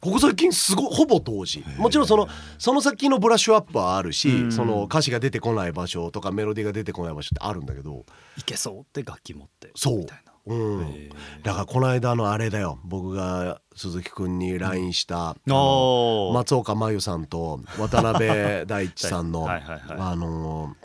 [0.03, 1.63] ここ最近すごいほぼ同時。
[1.77, 4.51] もちろんそのその先のブラッシュアップはあるし、うん。
[4.51, 8.05] その歌詞が出てこない場所とかメロディーが出てこない場所ってあるんだけど。
[8.37, 8.79] いけそう？
[8.81, 9.71] って楽器持って。
[9.75, 9.99] そう。
[9.99, 10.33] みたいな。
[10.45, 11.09] うん、
[11.41, 12.79] だからこの間のあれだよ。
[12.83, 16.33] 僕が鈴木くんに LINE した、あのおー。
[16.33, 19.63] 松岡真優さんと渡辺大地さんのはい。
[19.87, 20.75] あの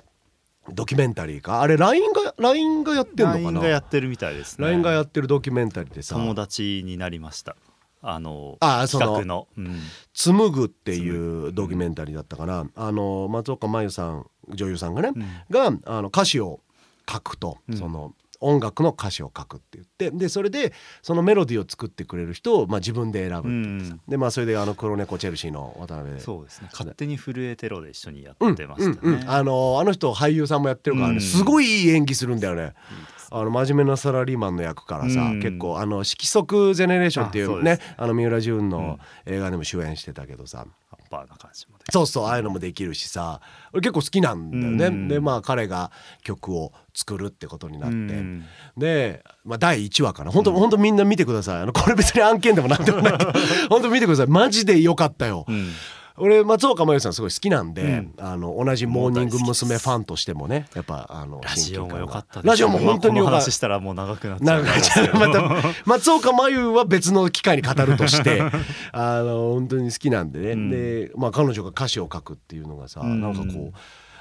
[0.70, 1.60] ドキュメンタリーか？
[1.60, 4.68] あれ LINE が LINE がやってんのか LINE ながやってるみたいですね。
[4.68, 6.14] LINE がやってるドキュメンタリーでさ。
[6.14, 7.56] 友達になりました
[8.02, 9.48] あのあそのの。
[9.56, 9.80] うん
[10.12, 15.24] 「紡ぐ」っていうドキュメンタリーだったかな、あの松岡真優さん女優さんがね、うん。
[15.50, 16.60] があの歌詞を
[17.10, 17.76] 書くと、うん。
[17.76, 26.68] その音楽の歌詞を書くって言ってでそれでそのメロディーを作ってくれる人を、まあ、自分で選ぶって言ってさ、でまあそれであの黒猫チェルシーの渡辺そうですね。
[26.70, 31.20] 勝手に震えてろで一緒にやうんってましたね、うんうんあのあの人俳優さんもやってるからね、うん。
[31.20, 32.62] すごいいい演技するんだよね。
[32.62, 32.70] いい
[33.30, 35.42] あの真面目なサラリーマンの役からさ、うん。
[35.42, 43.40] 結構あの色即ゼネレーションっていううねあの三浦淳の映画でも主演してたけどさ、アッパーな感じもでそうそうああいうのもできるしさ。
[43.72, 44.86] 俺結構好きなんだよね。
[44.86, 45.08] うん。
[45.08, 45.90] でまあ彼が
[46.22, 48.44] 曲を作るってことになって、うん。
[48.76, 50.30] で、まあ、第1話かな。
[50.30, 51.60] 本当、本当みんな見てください。
[51.62, 53.32] あのこれ別に案件でもなんでもないけど
[53.68, 54.26] 本当見てください。
[54.26, 55.44] マジでよかったよ。
[55.48, 55.72] うん
[56.20, 58.14] 俺松岡茉優さんすごい好きなんで、うん。
[58.18, 59.78] あの同じモーニング娘。
[59.78, 63.38] ファンとしてもねやっぱあのラジオも良かったラジオも本当に良かった。
[63.40, 65.14] 話したらもう長くなっちゃう。
[65.14, 65.54] また
[65.86, 68.42] 松岡真優は別の機会に語るとして
[68.92, 70.70] あの本当に好きなんでね、うん。
[70.70, 73.20] で、まあ、彼女が歌詞を書くっていうのがさ、うん。
[73.20, 73.78] なんかこう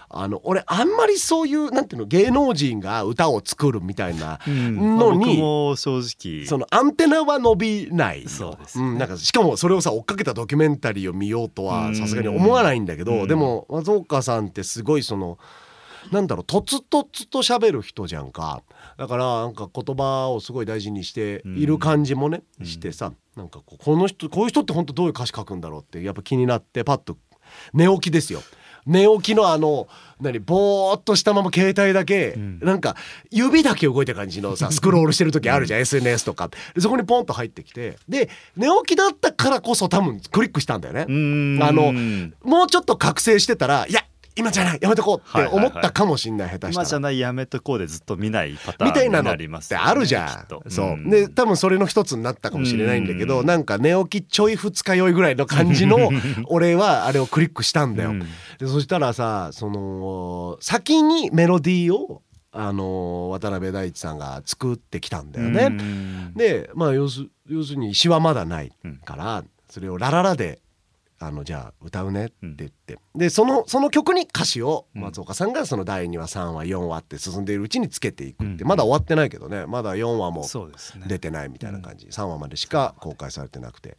[0.09, 4.97] あの俺あんまりそういうなんていうの芸能人が歌を作るみたいなうん。
[4.97, 6.45] のに僕も正直。
[6.45, 13.27] そのアンテナは伸びないよそうですよねん、なんかしかもそれをさ追っかけたドキュメンタリーを見ようとはさすがに思わないんだけどうん。
[13.27, 15.37] でも松岡さんってすごいその
[16.11, 18.63] なんだろうとつとつと喋る人じゃんか。
[18.97, 22.65] だからなんか言葉をすごい大事にしている感じもね、うん。
[22.65, 27.17] してさなんかこうこの人こういう人って本当どういう歌詞書くんだろうってやっぱ気になってパッと
[27.73, 28.41] 寝起きですよ
[28.87, 29.87] 寝起きのあの
[30.19, 32.59] 何ぼーっとしたまま携帯だけ、ん。
[32.59, 32.95] なんか
[33.29, 36.49] 指だけ動いてる感じのさ スクロールしてる時あるじゃん、SNS とか。
[36.73, 37.97] でそこにポンと入ってきて。
[38.09, 41.59] で寝起きだったからこそ多分クリックしたんだよね、うん。
[41.61, 41.93] あの
[42.43, 44.03] もうちょっと覚醒してたらいや
[44.37, 46.71] 今じゃないやめとこうって思ったかもしんない、下手したら。
[46.73, 50.69] 今じゃないやめとこうでずっと見ないパターンみたいなにのっなりますよねてあるじゃん。
[50.69, 55.97] そう、んで多分それの一つになったかもしれないんだけど、うんなんか寝起きちょい二日酔いぐらいの感じの
[56.47, 58.11] 俺はあれをクリックしたんだよ。
[58.11, 65.67] うんでそしたらさその先にメロディーをあの渡辺大地さんが作ってきたんだよね。
[65.69, 68.71] うんでまあ要す要するに詩はまだない
[69.05, 70.59] から、それをラララで
[71.19, 78.67] あのじゃあ歌うねって言って、でそのその曲に歌詞を松岡さんがその第2話3話4話って進んでいるうちにつけていくって、うん。
[78.67, 79.65] まだ終わってないけどね。
[79.65, 80.45] まだ4話も
[81.07, 83.97] 出てないみたいな感じ、3話までしか公開されてなくて。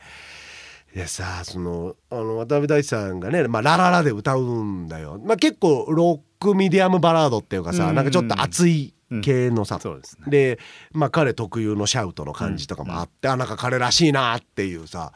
[0.94, 7.94] でさそのあの渡辺大地さんがね「まあ、ラララ」で歌うんだよ、まあ、結構ロックミディアムバラードっていうかさ、うん。
[7.94, 10.26] なんかちょっと熱い系のさ、そうですね。
[10.28, 10.58] で、
[10.92, 15.12] まあ、彼特有のシャウトの感じとかもあって、あなんか彼らしいなっていうさ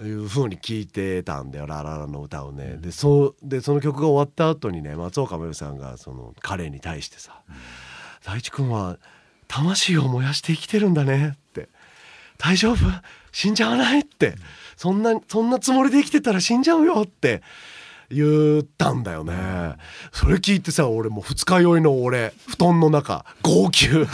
[0.00, 2.76] いう風に聞いてたんだよラララの歌をね。
[2.78, 7.40] でそうでその曲が終わった後にね松岡茉優さんがその彼に対してさ
[8.24, 8.96] 「大地君は
[9.48, 11.68] 魂を燃やして生きてるんだね」って
[12.38, 12.76] 「大丈夫？
[13.32, 14.36] 死んじゃわない?」って
[14.76, 17.42] 「そんなそんなつもりで生きてたら死んじゃうよ」って。
[18.14, 19.32] 言ったんだよね。
[20.12, 23.88] それ聞いてさ俺もう二日酔いの俺布団の中号泣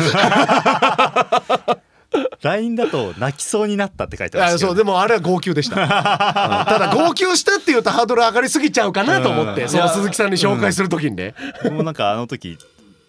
[2.42, 4.68] LINE だと泣きそうになったって書いてまあすけど。
[4.68, 5.88] そうでもあれは号泣でした、 うん。
[5.88, 9.68] ただ号泣したっていうとハードル上がりすぎちゃうかなと思って、うん。
[9.68, 11.35] その鈴木さんに紹介する時にね、
[11.70, 12.59] もうなんかあの時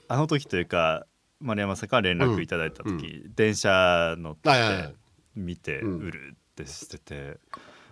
[0.08, 1.06] あの時というか
[1.40, 4.50] 丸山さんから連絡いただいた時、電車乗って
[5.36, 6.00] 見てうん。
[6.00, 7.38] うるってしてて、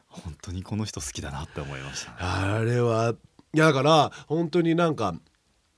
[0.07, 2.11] 本当にこの人好きだなって思いました。
[2.11, 2.17] ね。
[2.19, 3.13] あれは
[3.53, 5.13] いやだから本当になんか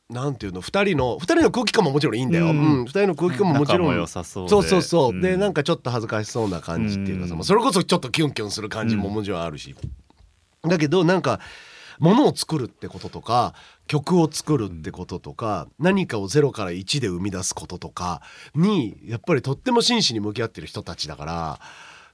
[0.10, 2.56] なんていうの2人の2人の空気感ももちろんいいんだよ、ううん。
[2.56, 3.96] ん2人の空気感ももちろん。
[3.96, 4.50] 良さそうで。
[4.50, 5.22] そうそうそう、うん。
[5.22, 7.38] でなんかちょっと恥ずかしそうな感じっていうかさ、うん。
[7.38, 9.76] まあそれこそちょっとキュンキュンする感じももちろんあるし、
[10.64, 11.40] だけどなんか
[12.00, 13.54] 物を作るってこととか
[13.88, 18.22] 曲を作るってこととか、何かを0から1で生み出すこととか
[18.56, 21.60] にやっぱりとっても真摯に向き合ってる人たちだから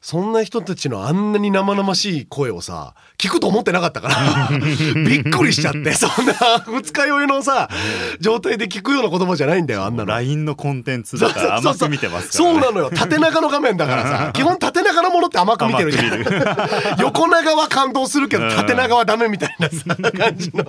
[0.05, 4.49] そんな人たちのあんなに生々しい声をさ聞くと思ってなかったから
[4.93, 6.33] びっくりしちゃってそんな
[6.67, 7.69] 二日酔いのさ
[8.19, 10.11] 状態で聞くような言葉じゃないんだよあんなの。
[10.11, 12.91] LINE のコンテンツだから甘く見てますから、ね、そうなのよ。
[12.93, 16.05] 縦長の画面だからさ基本縦長のものって甘く見てるじゃん。
[17.01, 18.51] 横長は感動するけどうん。
[18.51, 20.65] 縦長はダメみたいなさ感じの。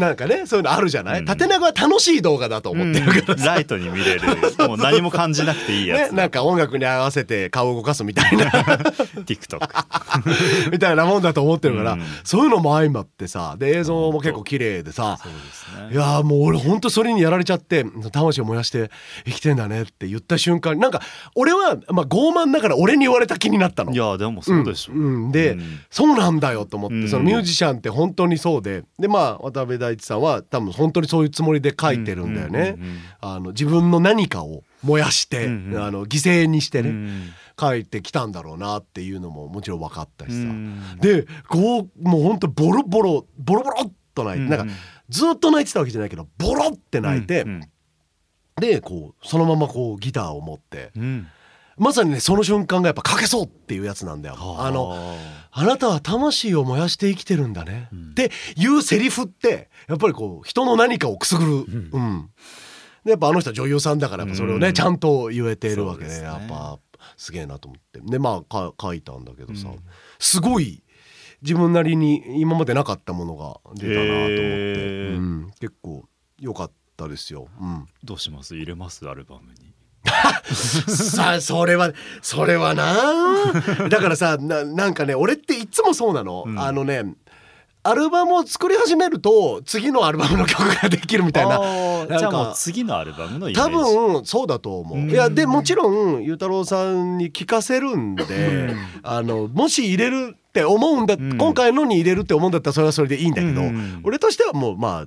[0.00, 3.44] なんかねそういうのあるじゃない、縦長は楽しい動画だと思ってるからうん。
[3.44, 4.22] ライトに見れる。
[4.66, 8.61] もう何も感じなくていいやね、つ、なんか音楽に合わせて顔を動かすみたいな
[9.24, 9.60] TikTok
[10.70, 12.02] みたいなもんだと思ってるから、うん。
[12.24, 15.18] そういうのも相まってさで映像も結構綺麗でさ
[15.88, 15.92] ね。
[15.92, 18.90] いやーもう俺ほんとそれにやられちゃって魂を燃やして
[19.24, 21.00] 生きてんだねって言った瞬間なんか
[21.34, 23.92] 俺は、まあ、傲慢だから俺に言われた気になったの。
[23.92, 25.24] いやでもそうでしょ、うん。
[25.24, 25.32] うん。
[25.32, 25.80] で、うん。
[25.90, 27.08] そうなんだよと思って、うん。
[27.08, 32.76] そのミュージシャンって本当にそうででまあ渡辺大地さんは多分本当にそういうつもりで書いてるんだよね。
[33.48, 35.82] 自分の何かを燃やして、うんうん。
[35.82, 40.98] あの犠牲にしてね、うん書いてきたんだろうなっていうのももちろん分かったしさ、うん。
[41.00, 44.50] でこうもうほんとボロボロボロボロっと泣いて、うん。
[44.50, 44.74] なんか
[45.08, 47.60] ずっと泣いてたわけじゃないけどボロって泣いて、うん
[48.60, 50.92] でこうそのままこうギターを持って。
[50.94, 51.26] うん。
[51.78, 54.36] まさにねその瞬間がやっぱ書けそうっていうやつなんだよ。
[54.38, 54.70] あ。
[54.70, 54.94] の
[55.50, 58.10] あなたは魂を燃やして生きてるんだね、うん。
[58.10, 61.50] っていうセリフってやっぱりこう人の何かをくすぐる、
[61.92, 62.30] うん。
[63.04, 64.74] でやっぱあの人は女優さんだからやっぱそれをね、うん。
[64.74, 66.26] ちゃんと言えているわけでそうですね。
[66.28, 66.78] やっぱ
[67.16, 68.00] すげえなと思って。
[68.00, 69.78] でまあか書いたんだけどさ、うん。
[70.18, 70.82] すごい
[71.42, 75.16] 自分なりに今までなかったものが出たなと思って、へー。
[75.16, 76.04] うん、結構
[76.38, 77.48] 良かったですよ。
[77.60, 77.86] うん。
[78.04, 78.54] どうします？
[78.56, 79.08] 入れます？
[79.08, 79.72] アルバムに。
[80.52, 83.88] さあそれはそれはな。
[83.88, 86.58] だからさななんかね俺っていつもそうなの、うん。
[86.58, 87.14] あのね
[87.84, 91.58] アルバムを作り始めると次のアルバムの曲ができるみたいな。
[92.06, 101.38] じゃあもう次のアルバムのイメー多ジ分そうだと思う、うんいやでもちろんゆうたろうさんに聞かせるんであのもし入れるって思うんだ、うん。
[101.38, 104.00] 今回のに入れるって思うんだったらそれはそれでいいんだけど、うん。
[104.04, 105.06] 俺としてはもうま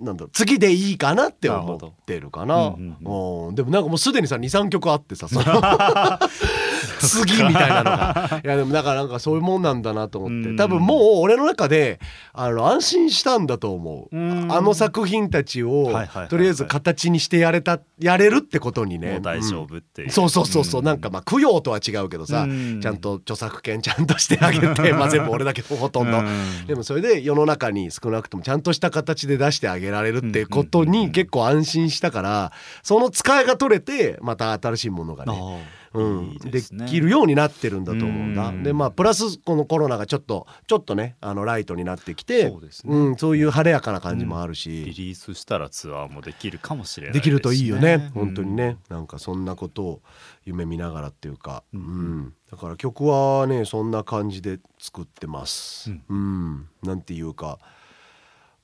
[0.00, 2.70] なんだろう次でいいかなって思ってるかな。
[2.70, 5.44] なるほどうんでもなんかもうすでにさ23曲あってさその。
[6.98, 8.40] 次みたいなのが。
[8.42, 10.50] いやでもだからなんかそういうもんなんだなと思って。
[10.50, 10.56] うん。
[10.56, 12.00] 多分もう俺の中で
[12.32, 14.16] あの安心したんだと思う。
[14.16, 14.52] うん。
[14.52, 15.92] あの作品たちを
[16.30, 19.12] とりあえず形にしてやれたやれるってことにね。
[19.12, 20.84] もう大丈夫っていう、そうそうそうそう、ん。
[20.84, 22.80] なんかまあ供養とは違うけどさ、うん。
[22.80, 26.66] ちゃんと著作権ちゃんとしてあげてまあ全部俺だけどほとんど、うん。
[26.66, 32.52] でもそれで世の中に少なくともちゃんとした形で出してあげられるってことに結構安心したから
[32.82, 38.48] その使いが取れてまた新しいものがねうん、できるようになってるんだと思うんだ。
[38.48, 42.94] うんでまあプラスこのコロナがちょっとちょっとねあのライトになってきてそうですね。
[42.94, 48.10] うん、そういう晴れやかな感じもあるリし、リースしたらツアーもできるかもしれないできるといいよね。
[48.14, 50.02] 本当にね、なんかそんなことを
[50.44, 52.34] 夢見ながらっていうか、うん。
[52.50, 55.92] だから曲はねそんな感じで作ってます。
[56.08, 57.58] うん、なんていうか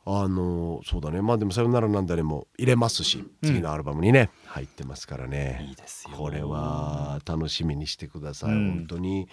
[0.05, 1.23] あのそうだね。
[1.23, 5.65] まあでも「さよならなんだね」も入れますし次のアルバムにね、入ってますからね。
[5.67, 6.17] いいですよ。
[6.19, 8.71] これは楽しみにしてください、うん。
[8.73, 9.27] 本当に。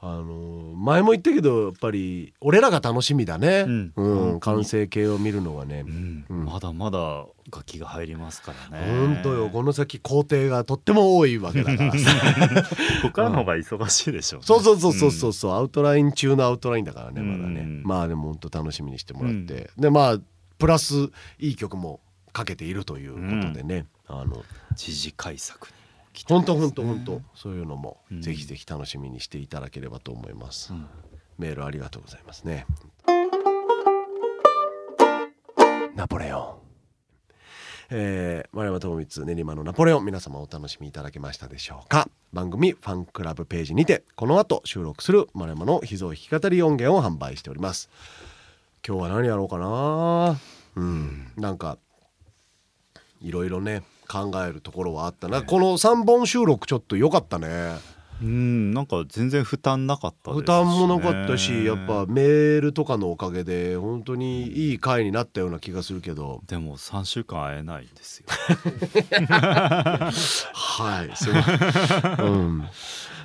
[0.00, 3.92] あの前も言ったけどやっぱり俺らが楽しみだね、うん。
[3.94, 4.40] うん。
[4.40, 6.24] 完成形を見るのはね、うん。
[6.28, 6.44] うん。
[6.44, 9.06] まだまだ楽器が入りますからね。
[9.06, 9.48] 本当よ。
[9.48, 11.92] この先工程がとっても多いわけだから。
[11.96, 12.10] さ
[13.02, 20.18] ここからの方が忙しいでしょうね、そうそうそうそうそうそう、アウトライン中のアウトラインだからねまだね、うんまあでも本当楽しみにしてもらって、でまあ
[20.58, 22.00] プラスいい曲も
[22.32, 24.44] かけているということでね、あの
[24.74, 25.78] 時事改作にも
[26.12, 27.22] 期待本当本当本当。
[27.34, 28.22] そういうのもうん。
[28.22, 30.86] ぜひぜひ楽しみにしていただければと思います、うん。
[31.38, 32.66] メールありがとうございますね。
[35.96, 36.64] ナポレオン。
[37.90, 40.04] えー、丸山智光練馬のナポレオン。
[40.04, 42.08] 皆様お楽しみいただけましたでしょうか？
[42.32, 47.90] 番組ファンクラブページにてこの後収録する丸山の秘蔵弾き語り音源を販売しております。
[48.86, 50.40] 今日は何やろうかな？
[50.76, 51.32] うん。
[51.36, 51.78] なんか
[53.20, 57.94] いろいろね考えるところはあったな、この3本収録ちょっと良かったね。
[58.22, 60.54] うんなんか全然負担なかったですしね。
[60.54, 66.40] 負担もなかったしやっぱメールとかのおかげで本当にいい回になったような気がするけど。
[66.46, 68.26] でも3週間会えないんですよ。
[70.54, 71.42] はいすごい、
[72.28, 72.64] うん、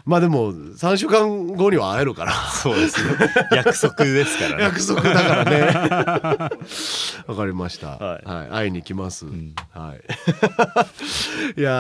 [0.10, 2.34] まあでも3週間後には会えるから。
[2.34, 3.14] そうですね。
[3.56, 4.64] 約束ですからね。
[4.64, 6.50] 約束だからね。
[7.28, 8.50] わかりました、はい。
[8.50, 9.54] 会いに来ます、ん。
[9.70, 10.02] はい。
[11.60, 11.72] いや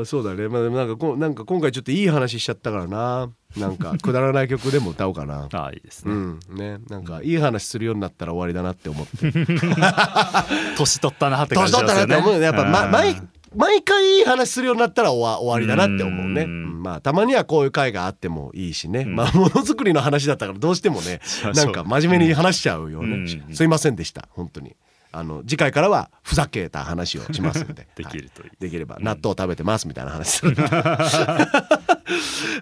[0.00, 0.48] ーそうだね。
[0.48, 3.30] まあでもなんかこなんか今回ちょっといい話しちゃったからな。
[3.56, 5.48] なんかくだらない曲でも歌おうかな。
[5.52, 6.40] ああいいですね、うん。
[6.50, 6.78] ね。
[6.90, 9.32] なんかいい話するようになったら終わりだなって思って。
[10.76, 12.14] 年取ったなって感年じしますよね。
[12.16, 12.32] 取ったなって思う。
[12.34, 13.22] よねやっぱ、ま、うん毎
[13.56, 16.46] 毎回いい話するようになったら終わ終わりだなって思うね、う
[16.86, 19.16] まあたまにはこういう回があってもいいしね、ん。
[19.16, 21.20] まあものづくりの話だったからどうしてもね
[21.54, 23.54] なんか真面目に話しちゃうよね、うん。
[23.54, 24.28] すいませんでした。
[24.30, 24.76] 本当に。
[25.12, 27.88] あの次回からはふざけた話をしますんで。
[27.96, 28.48] できるといい。
[28.50, 30.28] はできれば納豆食べてますみたいな話。
[30.28, 30.56] す る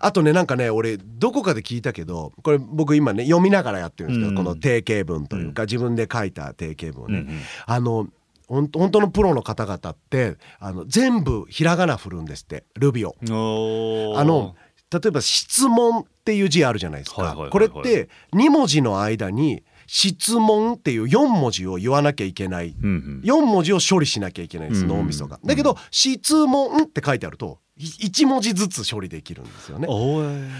[0.00, 4.36] あとねなんかね俺どこかで聞いたけどこれ僕今ね読みながらやってるんですけど、うん。
[4.36, 7.40] この定型文というか、自分で書いた定型文をね、うんうん。
[7.66, 8.08] あの
[8.48, 13.16] 本当のプロの方々ってあの全部ひらがな振るんですってルビを。
[13.22, 14.18] おー。
[14.18, 14.54] あの
[14.92, 17.34] 例えば「質問」っていう字あるじゃないですか。
[17.50, 22.74] これって2文字の間に「質問」っていう4文字を言わなきゃいけない。
[22.80, 23.20] うんうん。
[23.24, 25.38] 4文字を処理しなきゃいけないんですうん脳みそが。
[25.44, 29.88] だけど「質問」って書いてあると1文字ずつ処理できるんですよね。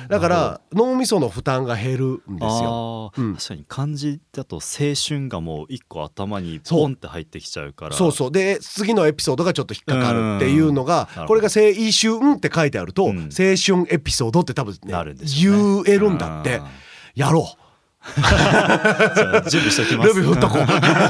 [0.09, 3.13] だから脳みその負担が減るんですよ。
[3.15, 7.97] 確かに漢字だと青春がもう一個頭にポンって入ってきちゃうから。
[7.97, 8.33] そうそう。
[8.33, 13.19] で次のエピソードがちょっと引っかかるっていうのがこれが「青春」って書いてあると「うん。
[13.31, 16.57] 青春エピソード」って多分ね言えるんだって。
[16.57, 16.69] あ
[17.15, 17.64] やろう。
[19.49, 20.09] 準備しときます。
[20.09, 20.65] ルビ振っとこう。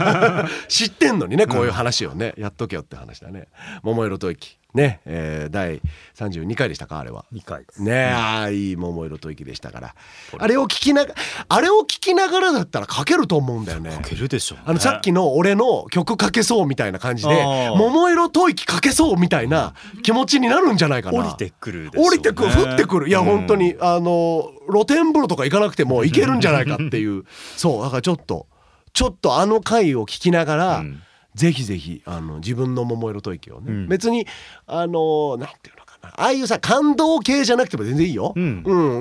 [0.69, 3.49] 知ってんのにねこういう話をねやっとけよって話だね。
[3.83, 5.81] 桃色吐息ね、えー、第
[6.17, 7.25] 32回でしたかあれは。
[7.33, 7.61] 2回。
[7.65, 9.95] ですねえ、ああいい桃色吐息でしたから。
[10.37, 11.15] あれを聞きなが
[11.49, 13.93] あれを聞きながらだったら書けると思うんだよね。
[13.93, 21.21] 書けるでしょう、ね、あのさっきの俺の曲書けそうみたいな感じで桃色吐息書けそうみたいな気持ちになるんじゃないかな。
[21.21, 23.09] 降りてくるでしょう、ね、降りてくる降ってくる。
[23.09, 23.27] いやうん。
[23.27, 27.25] 本当にあの露天風呂とか行かなくても行けるんじゃないかっていう。
[27.57, 28.49] そうだからちょっと
[28.93, 31.01] ちょっとあの回を聞きながら、うん
[31.35, 33.89] ぜひぜひあの自分の桃色吐息をね、うん。
[33.89, 34.27] 別に
[34.67, 36.09] あのなんていうのかな。
[36.11, 38.41] ああいうさ感動系じゃなくても全然いいよ、う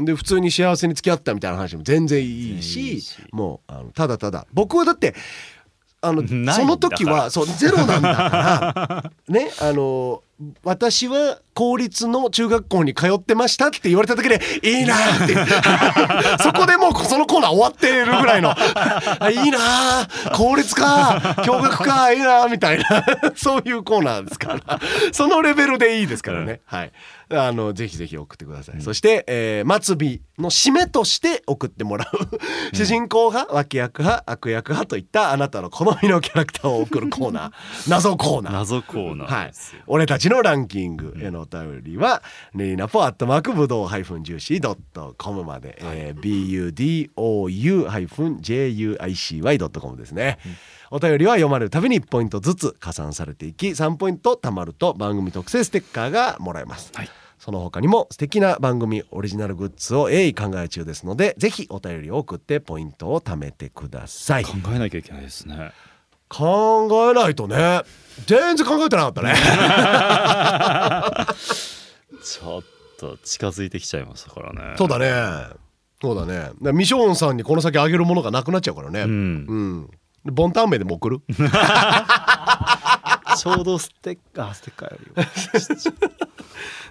[0.02, 0.06] ん。
[0.06, 3.18] で普通に幸せに付き合ったみたいな話も全然いいしいいし。
[3.32, 4.48] もうあのただただ。
[4.54, 5.14] 僕はだって
[6.02, 9.12] あのないんだその時はそうゼロなんだから。
[9.30, 10.22] ねあの
[10.64, 15.34] 私は公立の中学校に通ってましたって言われただけでいいなーって。
[16.44, 22.86] そこでもうそのコーナー終わってるぐらいの あいいなー公立か共学かいいなーみたいな
[23.36, 24.80] そういうコーナーですから。
[25.12, 26.92] そのレベルでいいですからね、はい
[27.30, 32.76] あのぜひぜひ送ってください、そして、えー末尾の締めとして送ってもらう。
[32.76, 37.52] 主人公派脇役派悪役派といったあなたの好みのキャラクターを送るコーナー。
[37.90, 38.54] 謎コーナー。
[38.54, 46.20] 謎コーナはいーですよ、、俺たちのランキングへのお便りは、ネリナポアットマークブドウハイフンジューシードットコムまで、えー
[47.16, 50.40] budou ハイフン juicy ドットコムですね、
[50.96, 57.10] お便りは読まれるたびに1ポイントずつ加算されていき3ポイント貯まると番組特製ステッカーがもらえます、はい。
[57.40, 64.46] その他にも素敵な番組オリジナルグッズを鋭意考え中ですのでぜひお便りを送ってポイントを貯めてください。
[64.46, 65.72] 考えなきゃいけないですね。
[66.30, 67.82] 考えないとね。
[68.28, 69.34] 全然考えてなかったね。
[72.24, 72.64] ちょっ
[73.00, 74.76] と近づいてきちゃいましたからね。
[74.78, 75.48] そうだね。
[76.00, 76.52] そうだね。
[76.72, 79.02] ミショーンさんにこの先あげるものがなくなっちゃうからね。
[79.02, 79.80] ううん。
[79.80, 81.22] ん、でボンタンメでも送る？
[83.38, 85.24] ちょうどステッカーステッカーより。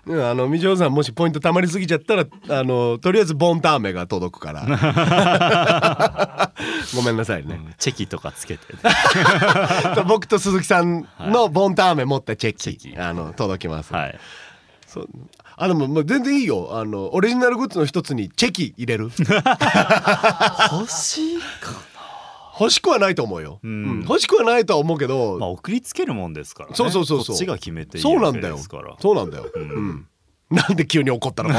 [0.13, 4.63] うんあのミショーンさんもしポイント貯まりすぎちゃったらあのとりあえずボンタンメが届くから。
[6.97, 8.65] ごめんなさいね、チェキとかつけて。
[10.09, 12.99] 僕と鈴木さんのボンタンメ持ったチェキ,、チェキ。
[12.99, 14.19] あの届きます、はい。
[14.89, 15.09] そう
[15.57, 16.71] あでももう全然いいよ。
[16.73, 19.05] あのオリジナルグッズの一つにチェキ入れる。
[19.05, 19.15] 欲
[20.91, 21.71] しいか
[22.63, 23.71] 欲しくはないと思うよ、うん。
[23.71, 24.03] うん。
[24.03, 26.77] 欲しくはないとは思うけど、まあ送りつけるもんですからね。
[26.77, 27.35] そうそうそうそう。
[27.35, 28.57] こっちが決めていいわけそうなんだよ。
[28.57, 30.07] ですからそうなんだよ、うん。
[30.51, 31.51] なんで急に怒ったの？
[31.51, 31.59] か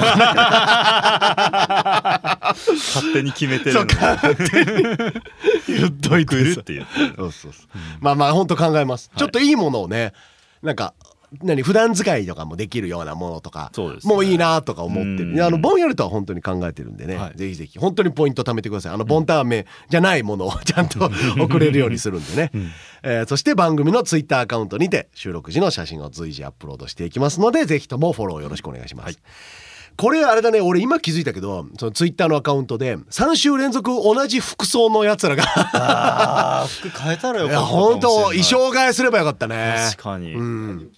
[2.54, 3.90] 勝手に決めてるのに。
[5.68, 6.88] 言っとい送るって言っ
[7.18, 7.68] そうそうそう。
[8.00, 10.14] まあまあ本当考えます、ちょっといいものをね
[10.62, 10.94] なんか
[11.42, 13.72] 何普段使いとかもできるようなものとか
[14.04, 17.38] もういいなとか思ってる、あのぼんやりとは本当に考えてるんでね、はい。
[17.38, 18.94] ぜひぜひ本当にポイント貯めてください。
[18.94, 21.10] あのボンタンメじゃないものをちゃんと
[21.40, 22.52] 送れるようにするんでね、
[23.04, 29.20] えーそして番組のツイッターアカウントにて収録時の写真を随時アップロードしていきますのでぜひともフォローよろしくお願いします、
[29.98, 37.92] これあれだね俺今気づいたけどそのツイッターのアカウントで3週連続同じ服装のやつらがあー服変えたらよいやかったかもしれない。
[37.94, 39.76] 本当衣装替えすればよかったね。
[39.92, 40.90] 確かに、うん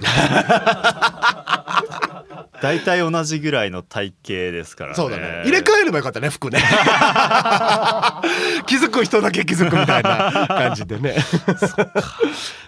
[2.62, 4.96] 大体同じぐらいの体型ですからね。
[4.96, 5.42] そうだね。
[5.44, 6.60] 入れ替えればよかったね服ね。
[8.66, 11.16] 気づく人だけ気づくみたいな 感じでね。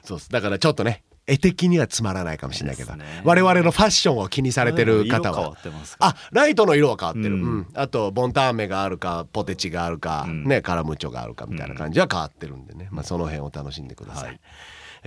[0.05, 0.31] そうっす。
[0.31, 3.23] だからちょっとね絵的にはつまらないかもしれないけど、ね。
[3.25, 6.07] 我々のファッションを気にされてる方色変わはってますか？
[6.07, 7.43] らあライトの色は変わってる、うん。
[7.43, 7.67] うん。
[7.75, 10.45] あとボンタンメがあるかポテチがあるか、うん。
[10.45, 14.41] ねカラムーチョがあるかみたいな感じは変わってるんでね、まあ、その辺を楽しんでください、はい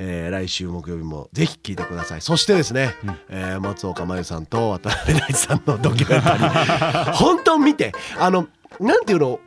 [0.01, 2.21] えー来週木曜日もぜひ聞いてください。
[2.21, 2.95] そしてですね、
[3.27, 7.11] えー松岡真優さんと渡辺大地さんのドキュメンタリー。
[7.19, 8.47] 本当見てあの
[8.79, 9.39] なんていうの？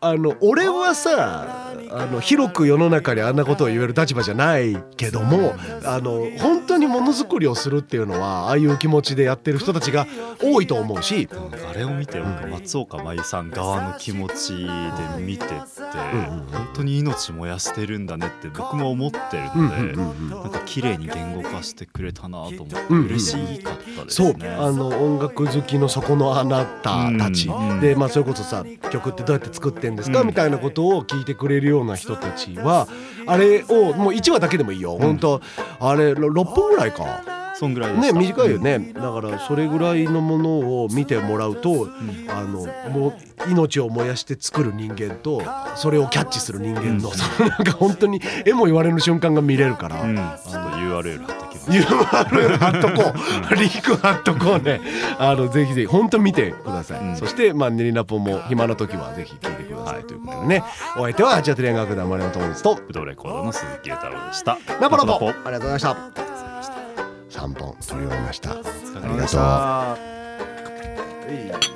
[0.00, 10.06] あの俺はさあの広く世の中にあんなことを言える立場じゃないけどもあの本当にものづくりをするっていうのはああいう気持ちでやってる人たちが
[10.42, 11.28] 多いと思うし
[11.68, 24.48] あれを見て僕松岡真優さん側の気持ちで見てって本当に命燃やしてるんだねって僕も思ってるのでなんか綺麗に言語化してくれたなと思ってうんうん嬉しかったですそうね。
[24.48, 30.26] あの音楽好きの底のあなたたち、うんでまあそれこそさ曲ってどうやって作ってんですか、うん。
[30.26, 32.88] みたいなことを聞いてくれるような人たちは
[33.26, 35.40] あれをもう1話だけでもいいよ、本当
[35.80, 37.38] あれ6分ぐらいか。
[37.58, 41.88] そんぐらいでね短いよね、だからそれぐらいのものを見てもらうと、
[42.28, 45.42] あのもう命を燃やして作る人間と
[45.74, 51.70] それをキャッチする人間の、そのなんか本当に絵も言われる瞬間が見れるから、うん、ちょっと URL 貼っときます。
[51.72, 53.12] URL 貼っとこ
[53.50, 53.54] う。
[53.56, 54.80] リンク貼っとこうね。
[55.18, 57.16] あのぜひぜひ本当見てください、うん。
[57.16, 60.64] そしてまあ練りナポも暇な時はぜひ聞いてください、ということでね。
[60.96, 64.58] お相手は八幡連楽団丸山智光とブドウレコードの鈴木裕太郎でした。
[64.80, 66.37] ナポナポナポありがとうございました
[67.38, 68.50] 3本取り終えました。
[68.50, 68.62] あり
[69.16, 69.38] がと
[71.64, 71.67] う。